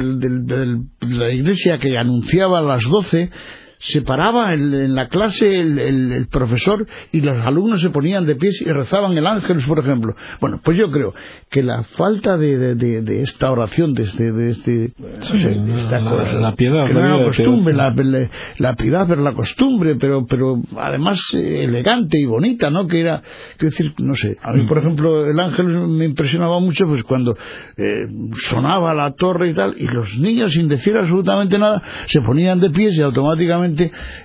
la 1.00 1.30
iglesia 1.30 1.78
que 1.78 1.96
anunciaba 1.96 2.58
a 2.58 2.62
las 2.62 2.84
12, 2.84 3.30
se 3.82 4.02
paraba 4.02 4.54
en, 4.54 4.94
la 4.94 5.08
clase 5.08 5.60
el, 5.60 6.28
profesor 6.30 6.86
y 7.10 7.20
los 7.20 7.36
alumnos 7.44 7.80
se 7.80 7.90
ponían 7.90 8.26
de 8.26 8.36
pies 8.36 8.62
y 8.62 8.70
rezaban 8.70 9.18
el 9.18 9.26
ángelus, 9.26 9.66
por 9.66 9.80
ejemplo. 9.80 10.14
Bueno, 10.40 10.60
pues 10.62 10.78
yo 10.78 10.90
creo 10.92 11.12
que 11.50 11.64
la 11.64 11.82
falta 11.82 12.36
de, 12.36 12.76
de, 12.76 13.22
esta 13.22 13.50
oración, 13.50 13.92
de 13.94 14.04
este... 14.04 14.32
De 14.32 14.50
este 14.50 14.92
la, 14.98 16.54
piedad, 16.56 16.86
la, 16.92 17.24
costumbre, 17.24 17.74
la, 17.74 17.92
la, 18.58 18.74
piedad, 18.76 19.06
pero 19.08 19.20
la 19.20 19.32
costumbre, 19.32 19.96
pero, 19.96 20.26
pero 20.26 20.62
además 20.76 21.18
eh, 21.34 21.64
elegante 21.64 22.20
y 22.20 22.26
bonita, 22.26 22.70
¿no? 22.70 22.86
Que 22.86 23.00
era, 23.00 23.20
quiero 23.58 23.76
decir, 23.76 23.94
no 23.98 24.14
sé, 24.14 24.36
a 24.42 24.52
mí, 24.52 24.64
por 24.66 24.78
ejemplo, 24.78 25.26
el 25.26 25.38
ángel 25.40 25.66
me 25.66 26.04
impresionaba 26.04 26.60
mucho 26.60 26.86
pues 26.86 27.02
cuando 27.02 27.36
eh, 27.76 28.06
sonaba 28.48 28.94
la 28.94 29.12
torre 29.14 29.50
y 29.50 29.54
tal, 29.54 29.74
y 29.76 29.88
los 29.88 30.16
niños, 30.18 30.52
sin 30.52 30.68
decir 30.68 30.96
absolutamente 30.96 31.58
nada, 31.58 31.82
se 32.06 32.20
ponían 32.20 32.60
de 32.60 32.70
pies 32.70 32.94
y 32.96 33.02
automáticamente 33.02 33.71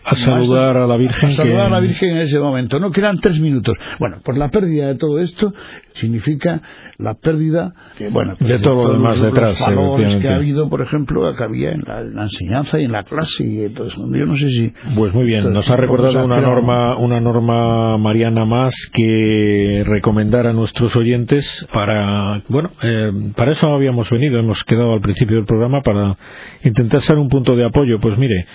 a 0.03 0.15
saludar 0.15 0.77
a 0.77 0.88
la 0.88 0.97
Virgen. 0.97 1.29
A 1.29 1.33
saludar 1.33 1.62
a 1.67 1.69
la 1.69 1.79
Virgen 1.79 2.12
en 2.12 2.17
ese 2.19 2.39
momento, 2.39 2.79
¿no? 2.79 2.91
Que 2.91 2.99
eran 2.99 3.19
tres 3.19 3.39
minutos. 3.39 3.75
Bueno, 3.99 4.17
pues 4.23 4.38
la 4.38 4.49
pérdida 4.49 4.88
de 4.88 4.95
todo 4.95 5.19
esto 5.19 5.53
significa 5.99 6.62
la 6.97 7.13
pérdida 7.13 7.73
bueno, 8.12 8.36
pues 8.39 8.60
de, 8.60 8.63
todo 8.63 8.88
lo 8.88 8.93
demás 8.93 9.21
detrás. 9.21 9.60
Los 9.60 9.69
valores 9.69 10.15
que 10.17 10.27
ha 10.27 10.36
habido, 10.36 10.69
por 10.69 10.81
ejemplo, 10.81 11.36
que 11.36 11.43
había 11.43 11.71
en 11.71 11.83
la, 11.86 12.23
enseñanza 12.23 12.79
y 12.79 12.86
en 12.86 12.91
la 12.91 13.03
clase 13.03 13.43
y 13.43 13.65
entonces 13.65 13.97
yo 13.97 14.25
no 14.25 14.36
sé 14.38 14.49
si. 14.49 14.73
Pues 14.95 15.13
muy 15.13 15.25
bien, 15.25 15.53
nos 15.53 15.69
ha 15.69 15.75
recordado 15.75 16.25
una 16.25 16.41
norma, 16.41 16.97
una 16.97 17.19
norma 17.19 17.97
mariana 17.97 18.45
más 18.45 18.73
que 18.93 19.83
recomendar 19.86 20.47
a 20.47 20.53
nuestros 20.53 20.95
oyentes 20.95 21.67
para, 21.73 22.41
bueno, 22.47 22.71
eh, 22.83 23.12
para 23.36 23.51
eso 23.51 23.67
habíamos 23.67 24.10
venido, 24.10 24.39
hemos 24.39 24.63
quedado 24.63 24.93
al 24.93 25.01
principio 25.01 25.38
del 25.38 25.45
programa 25.45 25.81
para 25.81 26.17
intentar 26.63 27.01
ser 27.01 27.17
un 27.17 27.29
punto 27.29 27.55
de 27.55 27.65
apoyo. 27.65 27.99
Pues 27.99 28.17
mire, 28.17 28.45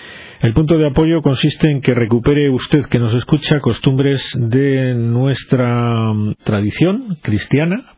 el 0.43 0.53
punto 0.53 0.77
de 0.77 0.87
apoyo 0.87 1.21
consiste 1.21 1.71
en 1.71 1.79
que 1.79 1.93
recupere 1.93 2.49
usted 2.49 2.85
que 2.87 2.99
nos 2.99 3.13
escucha 3.13 3.61
costumbres 3.61 4.21
de 4.37 4.93
nuestra 4.93 6.11
mm, 6.13 6.33
tradición 6.43 7.15
cristiana, 7.21 7.32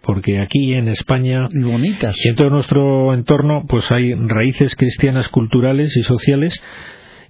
porque 0.02 0.40
aquí 0.40 0.74
en 0.74 0.88
España 0.88 1.48
y 1.52 1.64
bonitas 1.64 2.16
y 2.24 2.30
en 2.30 2.36
todo 2.36 2.50
nuestro 2.50 3.14
entorno 3.14 3.66
pues 3.68 3.92
hay 3.92 4.14
raíces 4.14 4.76
cristianas 4.76 5.30
culturales 5.30 5.96
y 5.98 6.04
sociales 6.04 6.62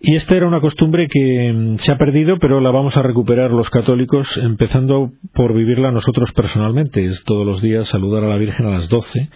y 0.07 0.15
esta 0.15 0.35
era 0.35 0.47
una 0.47 0.61
costumbre 0.61 1.07
que 1.07 1.51
mm, 1.51 1.77
se 1.77 1.91
ha 1.91 1.97
perdido, 1.97 2.37
pero 2.39 2.61
la 2.61 2.69
vamos 2.69 2.95
a 2.95 3.01
recuperar 3.01 3.49
los 3.49 3.71
católicos, 3.71 4.37
empezando 4.37 5.11
por 5.33 5.55
vivirla 5.55 5.91
nosotros 5.91 6.31
personalmente. 6.33 7.05
Es 7.05 7.23
todos 7.23 7.45
los 7.45 7.59
días 7.59 7.87
saludar 7.87 8.23
a 8.23 8.27
la 8.27 8.37
Virgen 8.37 8.67
a 8.67 8.71
las 8.71 8.87
12, 8.87 9.29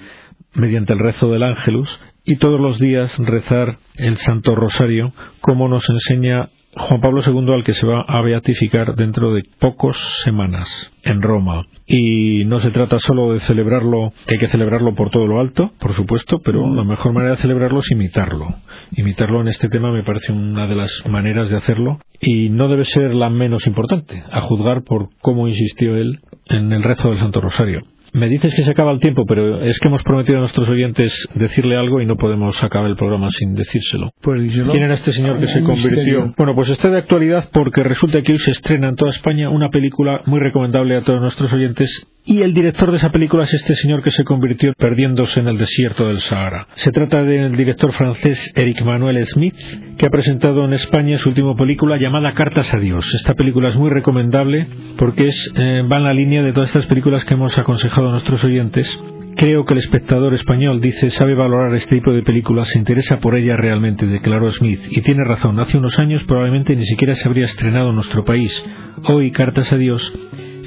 mediante 0.53 0.93
el 0.93 0.99
rezo 0.99 1.29
del 1.29 1.41
Ángelus, 1.41 1.89
y 2.23 2.35
todos 2.35 2.59
los 2.59 2.77
días 2.77 3.17
rezar 3.17 3.77
el 3.95 4.17
Santo 4.17 4.53
Rosario, 4.53 5.11
como 5.41 5.67
nos 5.67 5.89
enseña 5.89 6.49
Juan 6.75 7.01
Pablo 7.01 7.21
II 7.25 7.51
al 7.53 7.63
que 7.63 7.73
se 7.73 7.87
va 7.87 8.01
a 8.07 8.21
beatificar 8.21 8.95
dentro 8.95 9.33
de 9.33 9.43
pocas 9.59 9.97
semanas 10.23 10.69
en 11.03 11.21
Roma. 11.21 11.65
Y 11.87 12.45
no 12.45 12.59
se 12.59 12.69
trata 12.69 12.99
solo 12.99 13.33
de 13.33 13.39
celebrarlo, 13.39 14.13
hay 14.27 14.37
que 14.37 14.49
celebrarlo 14.49 14.93
por 14.93 15.09
todo 15.09 15.25
lo 15.25 15.39
alto, 15.39 15.71
por 15.79 15.93
supuesto, 15.93 16.39
pero 16.43 16.71
la 16.73 16.83
mejor 16.83 17.13
manera 17.13 17.35
de 17.35 17.41
celebrarlo 17.41 17.79
es 17.79 17.89
imitarlo. 17.91 18.53
Imitarlo 18.95 19.41
en 19.41 19.47
este 19.47 19.67
tema 19.69 19.91
me 19.91 20.03
parece 20.03 20.31
una 20.31 20.67
de 20.67 20.75
las 20.75 20.91
maneras 21.09 21.49
de 21.49 21.57
hacerlo 21.57 21.99
y 22.21 22.49
no 22.49 22.67
debe 22.67 22.85
ser 22.85 23.15
la 23.15 23.31
menos 23.31 23.65
importante, 23.65 24.23
a 24.31 24.41
juzgar 24.41 24.83
por 24.83 25.09
cómo 25.21 25.47
insistió 25.47 25.97
él 25.97 26.19
en 26.45 26.71
el 26.71 26.83
rezo 26.83 27.09
del 27.09 27.17
Santo 27.17 27.41
Rosario. 27.41 27.81
Me 28.13 28.27
dices 28.27 28.53
que 28.55 28.63
se 28.63 28.71
acaba 28.71 28.91
el 28.91 28.99
tiempo, 28.99 29.25
pero 29.27 29.61
es 29.61 29.79
que 29.79 29.87
hemos 29.87 30.03
prometido 30.03 30.37
a 30.37 30.41
nuestros 30.41 30.67
oyentes 30.69 31.27
decirle 31.35 31.77
algo 31.77 32.01
y 32.01 32.05
no 32.05 32.15
podemos 32.15 32.63
acabar 32.63 32.89
el 32.89 32.95
programa 32.95 33.29
sin 33.29 33.55
decírselo. 33.55 34.11
Pues 34.21 34.41
díselo. 34.41 34.71
¿Quién 34.71 34.83
era 34.83 34.95
este 34.95 35.11
señor 35.11 35.39
que 35.39 35.47
se 35.47 35.63
convirtió? 35.63 36.33
Bueno, 36.37 36.55
pues 36.55 36.69
está 36.69 36.89
de 36.89 36.97
actualidad 36.97 37.49
porque 37.51 37.83
resulta 37.83 38.21
que 38.21 38.33
hoy 38.33 38.39
se 38.39 38.51
estrena 38.51 38.89
en 38.89 38.95
toda 38.95 39.11
España 39.11 39.49
una 39.49 39.69
película 39.69 40.21
muy 40.25 40.39
recomendable 40.39 40.95
a 40.95 41.01
todos 41.01 41.21
nuestros 41.21 41.51
oyentes 41.53 42.07
y 42.29 42.43
el 42.43 42.53
director 42.53 42.91
de 42.91 42.97
esa 42.97 43.09
película 43.09 43.45
es 43.45 43.53
este 43.55 43.73
señor 43.73 44.03
que 44.03 44.11
se 44.11 44.23
convirtió 44.23 44.73
perdiéndose 44.77 45.39
en 45.39 45.47
el 45.47 45.57
desierto 45.57 46.07
del 46.07 46.19
Sahara. 46.19 46.67
Se 46.75 46.91
trata 46.91 47.23
del 47.23 47.57
director 47.57 47.91
francés 47.93 48.53
Eric 48.55 48.83
Manuel 48.83 49.25
Smith, 49.25 49.55
que 49.97 50.05
ha 50.05 50.11
presentado 50.11 50.63
en 50.63 50.73
España 50.73 51.17
su 51.17 51.29
última 51.29 51.55
película 51.55 51.97
llamada 51.97 52.33
Cartas 52.33 52.71
a 52.75 52.77
Dios. 52.77 53.11
Esta 53.15 53.33
película 53.33 53.69
es 53.69 53.75
muy 53.75 53.89
recomendable 53.89 54.67
porque 54.99 55.29
es, 55.29 55.51
eh, 55.55 55.83
va 55.91 55.97
en 55.97 56.03
la 56.03 56.13
línea 56.13 56.43
de 56.43 56.53
todas 56.53 56.69
estas 56.69 56.85
películas 56.85 57.25
que 57.25 57.33
hemos 57.33 57.57
aconsejado 57.57 58.09
a 58.09 58.11
nuestros 58.11 58.43
oyentes 58.43 58.87
Creo 59.35 59.63
que 59.63 59.73
el 59.73 59.79
espectador 59.79 60.33
español 60.33 60.81
dice 60.81 61.11
sabe 61.11 61.33
valorar 61.33 61.73
este 61.73 61.95
tipo 61.95 62.11
de 62.11 62.23
películas, 62.23 62.67
se 62.67 62.77
interesa 62.77 63.19
por 63.19 63.35
ella 63.35 63.55
realmente, 63.55 64.05
declaró 64.05 64.51
Smith. 64.51 64.81
Y 64.89 65.01
tiene 65.01 65.23
razón, 65.23 65.57
hace 65.61 65.77
unos 65.77 65.97
años 65.97 66.23
probablemente 66.25 66.75
ni 66.75 66.83
siquiera 66.83 67.15
se 67.15 67.25
habría 67.25 67.45
estrenado 67.45 67.89
en 67.89 67.95
nuestro 67.95 68.25
país. 68.25 68.65
Hoy, 69.07 69.31
cartas 69.31 69.71
a 69.71 69.77
Dios, 69.77 70.11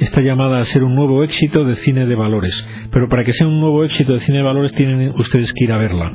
está 0.05 0.21
llamada 0.21 0.59
a 0.59 0.65
ser 0.65 0.83
un 0.83 0.95
nuevo 0.95 1.23
éxito 1.25 1.65
de 1.65 1.77
cine 1.77 2.07
de 2.07 2.15
valores. 2.15 2.67
Pero 2.91 3.09
para 3.09 3.25
que 3.25 3.33
sea 3.33 3.47
un 3.47 3.61
nuevo 3.61 3.85
éxito 3.85 4.13
de 4.13 4.21
cine 4.21 4.39
de 4.39 4.45
valores 4.45 4.73
tienen 4.73 5.13
ustedes 5.17 5.53
que 5.53 5.65
ir 5.65 5.73
a 5.73 5.79
verla. 5.79 6.13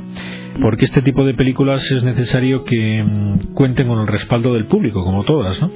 Porque 0.60 0.84
este 0.84 1.02
tipo 1.02 1.24
de 1.24 1.34
películas 1.34 1.88
es 1.90 2.02
necesario 2.02 2.64
que 2.64 3.02
mm, 3.02 3.54
cuenten 3.54 3.88
con 3.88 4.00
el 4.00 4.06
respaldo 4.06 4.54
del 4.54 4.66
público, 4.66 5.04
como 5.04 5.24
todas, 5.24 5.60
¿no? 5.60 5.70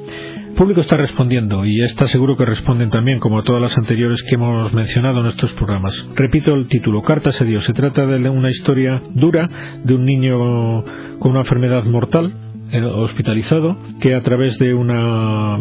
El 0.52 0.54
público 0.54 0.82
está 0.82 0.98
respondiendo 0.98 1.64
y 1.64 1.80
está 1.80 2.06
seguro 2.06 2.36
que 2.36 2.44
responden 2.44 2.90
también, 2.90 3.20
como 3.20 3.42
todas 3.42 3.62
las 3.62 3.76
anteriores 3.78 4.22
que 4.22 4.34
hemos 4.34 4.72
mencionado 4.74 5.20
en 5.20 5.26
estos 5.26 5.52
programas. 5.54 5.94
Repito 6.14 6.54
el 6.54 6.66
título, 6.66 7.02
Cartas 7.02 7.40
a 7.40 7.44
Dios. 7.44 7.64
Se 7.64 7.72
trata 7.72 8.04
de 8.06 8.28
una 8.28 8.50
historia 8.50 9.02
dura 9.14 9.48
de 9.82 9.94
un 9.94 10.04
niño 10.04 10.84
con 11.18 11.30
una 11.30 11.40
enfermedad 11.40 11.84
mortal 11.84 12.34
hospitalizado 12.72 13.76
que 14.00 14.14
a 14.14 14.22
través 14.22 14.58
de 14.58 14.74
una 14.74 15.58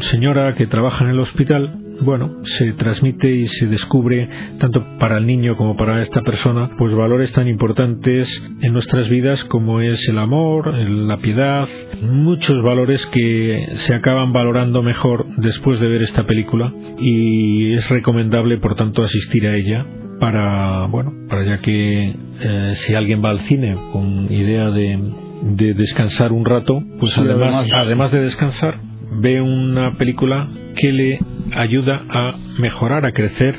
señora 0.00 0.54
que 0.54 0.66
trabaja 0.66 1.04
en 1.04 1.10
el 1.10 1.20
hospital 1.20 1.90
bueno, 2.02 2.44
se 2.44 2.72
transmite 2.72 3.30
y 3.30 3.48
se 3.48 3.66
descubre, 3.66 4.28
tanto 4.58 4.84
para 4.98 5.18
el 5.18 5.26
niño 5.26 5.56
como 5.56 5.76
para 5.76 6.02
esta 6.02 6.22
persona, 6.22 6.70
pues 6.78 6.94
valores 6.94 7.32
tan 7.32 7.48
importantes 7.48 8.42
en 8.62 8.72
nuestras 8.72 9.08
vidas 9.08 9.44
como 9.44 9.80
es 9.80 10.08
el 10.08 10.18
amor, 10.18 10.74
la 10.74 11.18
piedad, 11.18 11.68
muchos 12.02 12.62
valores 12.62 13.04
que 13.06 13.66
se 13.74 13.94
acaban 13.94 14.32
valorando 14.32 14.82
mejor 14.82 15.26
después 15.36 15.78
de 15.80 15.88
ver 15.88 16.02
esta 16.02 16.24
película. 16.24 16.72
Y 16.98 17.74
es 17.74 17.88
recomendable, 17.88 18.58
por 18.58 18.76
tanto, 18.76 19.02
asistir 19.02 19.46
a 19.46 19.54
ella 19.54 19.86
para, 20.18 20.86
bueno, 20.86 21.12
para 21.28 21.44
ya 21.44 21.58
que 21.58 22.14
eh, 22.40 22.72
si 22.74 22.94
alguien 22.94 23.22
va 23.24 23.30
al 23.30 23.40
cine 23.42 23.76
con 23.92 24.30
idea 24.32 24.70
de, 24.70 24.98
descansar 25.42 26.32
un 26.32 26.44
rato, 26.44 26.82
pues 26.98 27.16
además, 27.16 27.66
además 27.72 28.10
de 28.10 28.20
descansar, 28.20 28.80
ve 29.12 29.40
una 29.40 29.96
película 29.96 30.48
que 30.76 30.92
le 30.92 31.18
ayuda 31.56 32.02
a 32.08 32.34
mejorar, 32.58 33.04
a 33.04 33.12
crecer 33.12 33.56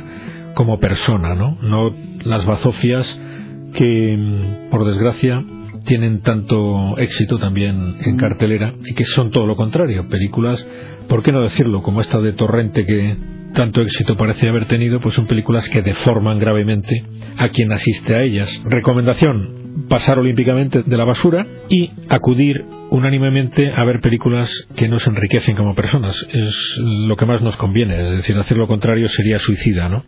como 0.55 0.79
persona, 0.79 1.35
¿no? 1.35 1.57
No 1.61 1.93
las 2.23 2.45
bazofias 2.45 3.19
que, 3.73 4.17
mm, 4.17 4.69
por 4.69 4.85
desgracia, 4.85 5.43
tienen 5.85 6.21
tanto 6.21 6.97
éxito 6.97 7.39
también 7.39 7.95
en 8.01 8.17
cartelera 8.17 8.73
y 8.85 8.93
que 8.93 9.05
son 9.05 9.31
todo 9.31 9.47
lo 9.47 9.55
contrario, 9.55 10.07
películas, 10.09 10.65
¿por 11.07 11.23
qué 11.23 11.31
no 11.31 11.41
decirlo? 11.41 11.81
Como 11.81 12.01
esta 12.01 12.19
de 12.19 12.33
Torrente 12.33 12.85
que 12.85 13.17
tanto 13.53 13.81
éxito 13.81 14.15
parece 14.15 14.47
haber 14.47 14.67
tenido, 14.67 15.01
pues 15.01 15.15
son 15.15 15.27
películas 15.27 15.67
que 15.69 15.81
deforman 15.81 16.39
gravemente 16.39 17.03
a 17.37 17.49
quien 17.49 17.71
asiste 17.71 18.15
a 18.15 18.21
ellas. 18.21 18.61
Recomendación, 18.65 19.60
pasar 19.89 20.19
olímpicamente 20.19 20.83
de 20.83 20.97
la 20.97 21.05
basura 21.05 21.45
y 21.69 21.91
acudir 22.09 22.63
unánimemente 22.89 23.71
a 23.73 23.83
ver 23.83 23.99
películas 24.01 24.51
que 24.75 24.87
nos 24.87 25.05
enriquecen 25.07 25.55
como 25.55 25.75
personas. 25.75 26.15
Es 26.29 26.75
lo 26.77 27.15
que 27.15 27.25
más 27.25 27.41
nos 27.41 27.57
conviene. 27.57 27.95
Es 27.95 28.17
decir, 28.17 28.37
hacer 28.37 28.57
lo 28.57 28.67
contrario 28.67 29.07
sería 29.07 29.39
suicida, 29.39 29.89
¿no? 29.89 30.03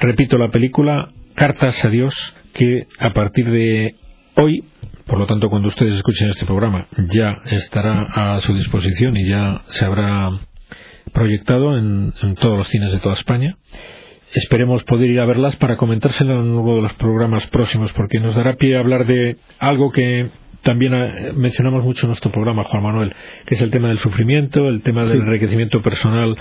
Repito, 0.00 0.38
la 0.38 0.50
película 0.50 1.08
Cartas 1.34 1.84
a 1.84 1.90
Dios, 1.90 2.14
que 2.54 2.86
a 2.98 3.10
partir 3.10 3.50
de 3.50 3.94
hoy, 4.36 4.64
por 5.06 5.18
lo 5.18 5.26
tanto, 5.26 5.50
cuando 5.50 5.68
ustedes 5.68 5.96
escuchen 5.96 6.30
este 6.30 6.46
programa, 6.46 6.86
ya 7.10 7.42
estará 7.50 8.00
a 8.14 8.40
su 8.40 8.54
disposición 8.54 9.16
y 9.18 9.28
ya 9.28 9.62
se 9.68 9.84
habrá 9.84 10.30
proyectado 11.12 11.76
en, 11.76 12.14
todos 12.40 12.56
los 12.56 12.68
cines 12.68 12.90
de 12.90 13.00
toda 13.00 13.14
España. 13.14 13.58
Esperemos 14.36 14.84
poder 14.84 15.08
ir 15.08 15.20
a 15.20 15.24
verlas 15.24 15.56
para 15.56 15.78
comentárselo 15.78 16.34
en 16.34 16.50
uno 16.50 16.76
de 16.76 16.82
los 16.82 16.92
programas 16.92 17.46
próximos, 17.46 17.90
porque 17.94 18.20
nos 18.20 18.34
dará 18.36 18.56
pie 18.56 18.76
a 18.76 18.80
hablar 18.80 19.06
de 19.06 19.38
algo 19.58 19.90
que 19.90 20.28
también 20.60 20.92
eh, 20.92 21.32
mencionamos 21.34 21.82
mucho 21.82 22.04
en 22.04 22.08
nuestro 22.08 22.30
programa, 22.30 22.64
Juan 22.64 22.82
Manuel, 22.82 23.14
que 23.46 23.54
es 23.54 23.62
el 23.62 23.70
tema 23.70 23.88
del 23.88 23.96
sufrimiento, 23.96 24.68
el 24.68 24.82
tema 24.82 25.06
del 25.06 25.22
enriquecimiento 25.22 25.80
personal, 25.80 26.36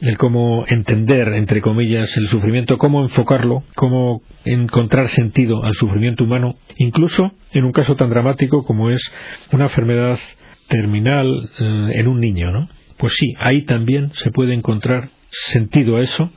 el 0.00 0.16
cómo 0.16 0.64
entender, 0.68 1.26
entre 1.34 1.60
comillas, 1.60 2.16
el 2.16 2.28
sufrimiento, 2.28 2.78
cómo 2.78 3.02
enfocarlo, 3.02 3.64
cómo 3.74 4.22
encontrar 4.44 5.08
sentido 5.08 5.64
al 5.64 5.74
sufrimiento 5.74 6.22
humano, 6.22 6.54
incluso 6.76 7.32
en 7.52 7.64
un 7.64 7.72
caso 7.72 7.96
tan 7.96 8.10
dramático 8.10 8.64
como 8.64 8.90
es 8.90 9.02
una 9.50 9.64
enfermedad 9.64 10.20
terminal 10.68 11.50
eh, 11.58 11.90
en 11.94 12.06
un 12.06 12.20
niño, 12.20 12.52
¿no? 12.52 12.68
Pues 12.96 13.14
sí, 13.14 13.34
ahí 13.40 13.64
también 13.64 14.12
se 14.14 14.30
puede 14.30 14.54
encontrar 14.54 15.08
sentido 15.30 15.96
a 15.96 16.00
eso. 16.00 16.30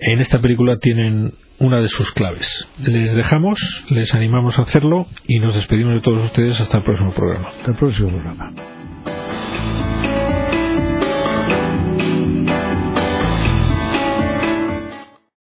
En 0.00 0.20
esta 0.20 0.40
película 0.40 0.78
tienen 0.78 1.34
una 1.58 1.80
de 1.80 1.88
sus 1.88 2.10
claves. 2.12 2.66
Les 2.78 3.14
dejamos, 3.14 3.84
les 3.90 4.14
animamos 4.14 4.58
a 4.58 4.62
hacerlo 4.62 5.06
y 5.26 5.38
nos 5.40 5.54
despedimos 5.54 5.94
de 5.94 6.00
todos 6.00 6.24
ustedes 6.24 6.58
hasta 6.60 6.78
el 6.78 6.84
próximo 6.84 7.12
programa. 7.12 7.50
Hasta 7.50 7.72
el 7.72 7.76
próximo 7.76 8.08
programa. 8.08 8.79